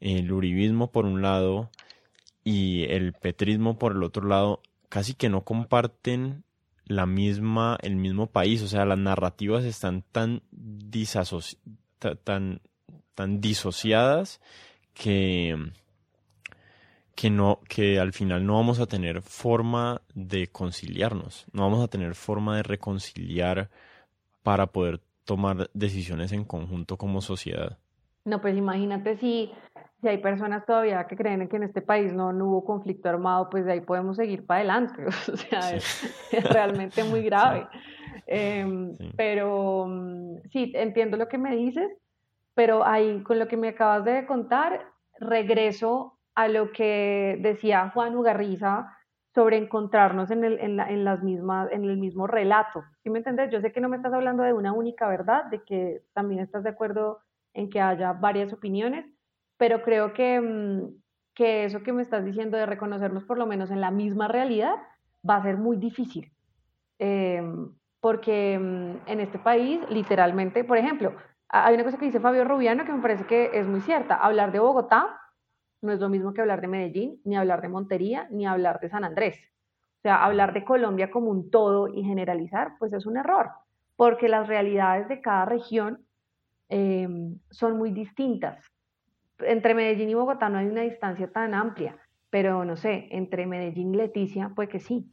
[0.00, 1.68] el uribismo, por un lado,
[2.50, 6.42] y el petrismo por el otro lado casi que no comparten
[6.84, 8.60] la misma el mismo país.
[8.62, 10.42] O sea las narrativas están tan
[12.24, 12.60] tan
[13.14, 14.40] tan disociadas
[14.94, 15.70] que
[17.14, 21.46] que no que al final no vamos a tener forma de conciliarnos.
[21.52, 23.70] No vamos a tener forma de reconciliar
[24.42, 27.78] para poder tomar decisiones en conjunto como sociedad.
[28.24, 29.52] No pues imagínate si
[30.00, 33.64] si hay personas todavía que creen que en este país no, hubo conflicto armado, pues
[33.64, 35.04] de ahí podemos seguir para adelante.
[35.32, 36.12] O sea, es,
[36.50, 37.66] realmente muy grave.
[38.32, 39.88] Em, pero
[40.52, 41.90] sí, entiendo lo que me dices,
[42.54, 44.86] pero ahí con lo que me acabas de contar,
[45.18, 48.96] regreso a lo que decía Juan Ugarriza
[49.34, 52.84] sobre encontrarnos en el, en, en las mismas, en el mismo relato.
[53.02, 53.50] ¿Sí me entiendes?
[53.50, 56.62] Yo sé que no me estás hablando de una única verdad, de que también estás
[56.62, 57.20] de acuerdo
[57.52, 59.06] en que haya varias opiniones,
[59.60, 61.02] pero creo que, mm,
[61.34, 64.74] que eso que me estás diciendo de reconocernos por lo menos en la misma realidad
[65.28, 66.32] va a ser muy difícil.
[66.98, 67.70] Em,
[68.00, 71.14] porque mm, en este país, literalmente, por ejemplo,
[71.50, 74.14] hay una cosa que dice Fabio Rubiano que me parece que es muy cierta.
[74.14, 75.20] Hablar de Bogotá
[75.82, 78.88] no es lo mismo que hablar de Medellín, ni hablar de Montería, ni hablar de
[78.88, 79.36] San Andrés.
[79.98, 83.50] O sea, hablar de Colombia como un todo y generalizar, pues es un error,
[83.96, 86.06] porque las realidades de cada región
[86.70, 88.69] em, son muy distintas
[89.42, 91.96] entre Medellín y Bogotá no hay una distancia tan amplia,
[92.30, 95.10] pero no sé, entre Medellín y Leticia, pues que sí.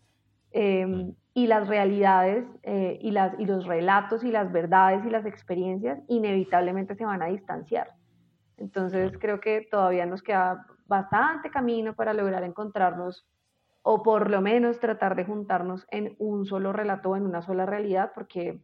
[0.52, 5.26] Em, y las realidades eh, y, las, y los relatos y las verdades y las
[5.26, 7.92] experiencias inevitablemente se van a distanciar.
[8.58, 13.28] Entonces creo que todavía nos queda bastante camino para lograr encontrarnos
[13.84, 18.12] o por lo menos tratar de juntarnos en un solo relato, en una sola realidad,
[18.16, 18.60] porque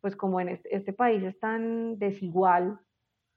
[0.00, 2.78] pues como en este, este país es tan desigual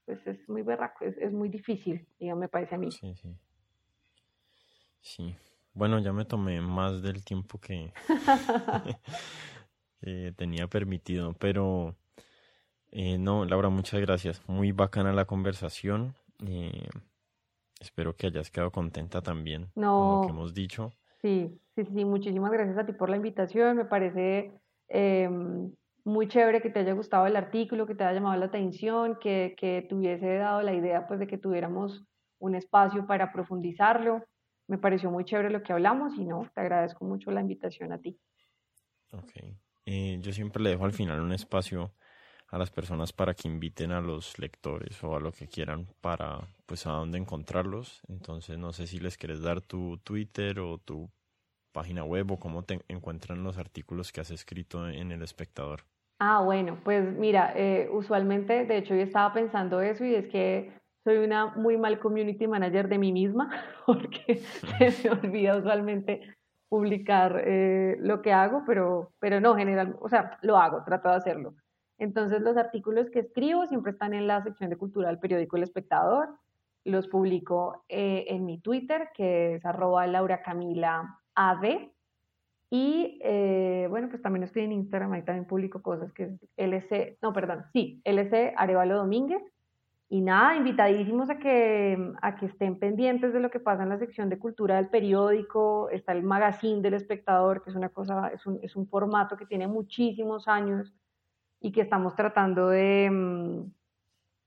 [0.09, 2.91] pues es muy berraco, es, muy difícil, digamos, me parece a mí.
[2.91, 3.37] Sí, sí.
[5.01, 5.35] Sí.
[5.75, 7.93] Bueno, ya me tomé más del tiempo que,
[10.35, 11.95] tenía permitido, pero
[12.89, 14.41] eh, no, Laura, muchas gracias.
[14.47, 16.15] Muy bacana la conversación.
[16.43, 16.89] Eh,
[17.79, 19.99] espero que hayas quedado contenta también no.
[19.99, 20.91] con lo que hemos dicho.
[21.21, 23.77] Sí, sí, sí, muchísimas gracias a ti por la invitación.
[23.77, 25.71] Me parece em,
[26.09, 29.55] muy chévere que te haya gustado el artículo, que te haya llamado la atención, que,
[29.57, 32.03] que te hubiese dado la idea pues de que tuviéramos
[32.39, 34.23] un espacio para profundizarlo.
[34.67, 37.99] me pareció muy chévere lo que hablamos y no, te agradezco mucho la invitación a
[37.99, 38.19] ti.
[39.11, 39.31] Ok.
[39.85, 41.93] Eh, yo siempre le dejo al final un espacio
[42.47, 46.47] a las personas para que inviten a los lectores o a lo que quieran para
[46.65, 48.01] pues a dónde encontrarlos.
[48.07, 51.11] Entonces no sé si les quieres dar tu Twitter o tu
[51.71, 55.85] página web o cómo te encuentran los artículos que has escrito en El Espectador.
[56.21, 60.73] Ah, bueno, pues mira, eh, usualmente, de hecho yo estaba pensando eso y es que
[61.05, 63.49] soy una muy mal community manager de mí misma
[63.85, 64.35] porque
[64.91, 66.35] se olvida usualmente
[66.67, 71.15] publicar eh, lo que hago, pero, pero no, general, o sea, lo hago, trato de
[71.15, 71.55] hacerlo.
[71.97, 75.63] Entonces los artículos que escribo siempre están en la sección de cultura del periódico El
[75.63, 76.35] Espectador.
[76.85, 80.05] Los publico eh, en mi Twitter, que es arroba.
[82.69, 87.17] Y eh, bueno, pues también estoy en Instagram, ahí también publico cosas que es LC,
[87.21, 89.41] no, perdón, sí, LC Arevalo Domínguez.
[90.11, 93.99] Y nada, invitadísimos a que, a que estén pendientes de lo que pasa en la
[93.99, 95.87] sección de cultura del periódico.
[95.91, 99.45] Está el magazine del espectador, que es una cosa, es un, es un formato que
[99.45, 100.91] tiene muchísimos años
[101.61, 103.71] y que estamos tratando de, mm,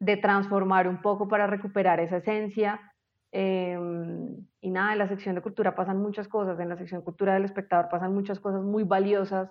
[0.00, 2.80] de transformar un poco para recuperar esa esencia.
[3.30, 7.04] Em, y nada, en la sección de cultura pasan muchas cosas, en la sección de
[7.04, 9.50] cultura del espectador pasan muchas cosas muy valiosas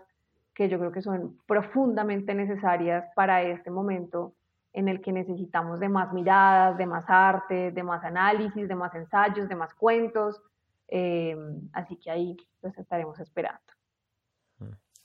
[0.55, 4.33] que yo creo que son profundamente necesarias para este momento
[4.71, 8.95] en el que necesitamos de más miradas, de más arte, de más análisis, de más
[8.95, 10.41] ensayos, de más cuentos.
[10.87, 13.59] Em, así que ahí los estaremos esperando.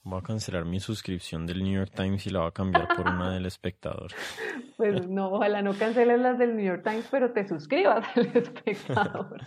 [0.04, 3.08] Voy a cancelar mi suscripción del New York Times y la voy a cambiar por
[3.08, 4.12] una del espectador.
[4.76, 9.40] Pues no, ojalá no canceles las del New York Times, pero te suscribas al espectador.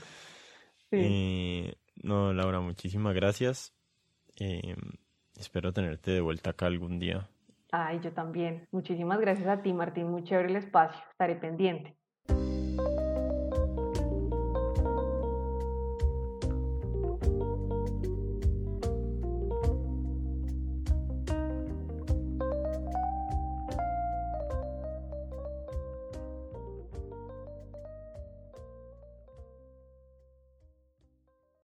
[0.91, 3.73] Eh, no, Laura, muchísimas gracias.
[4.39, 4.75] Eh,
[5.37, 7.29] espero tenerte de vuelta acá algún día.
[7.71, 8.67] Ay, yo también.
[8.71, 10.09] Muchísimas gracias a ti, Martín.
[10.09, 11.01] Muy chévere el espacio.
[11.11, 11.98] Estaré pendiente.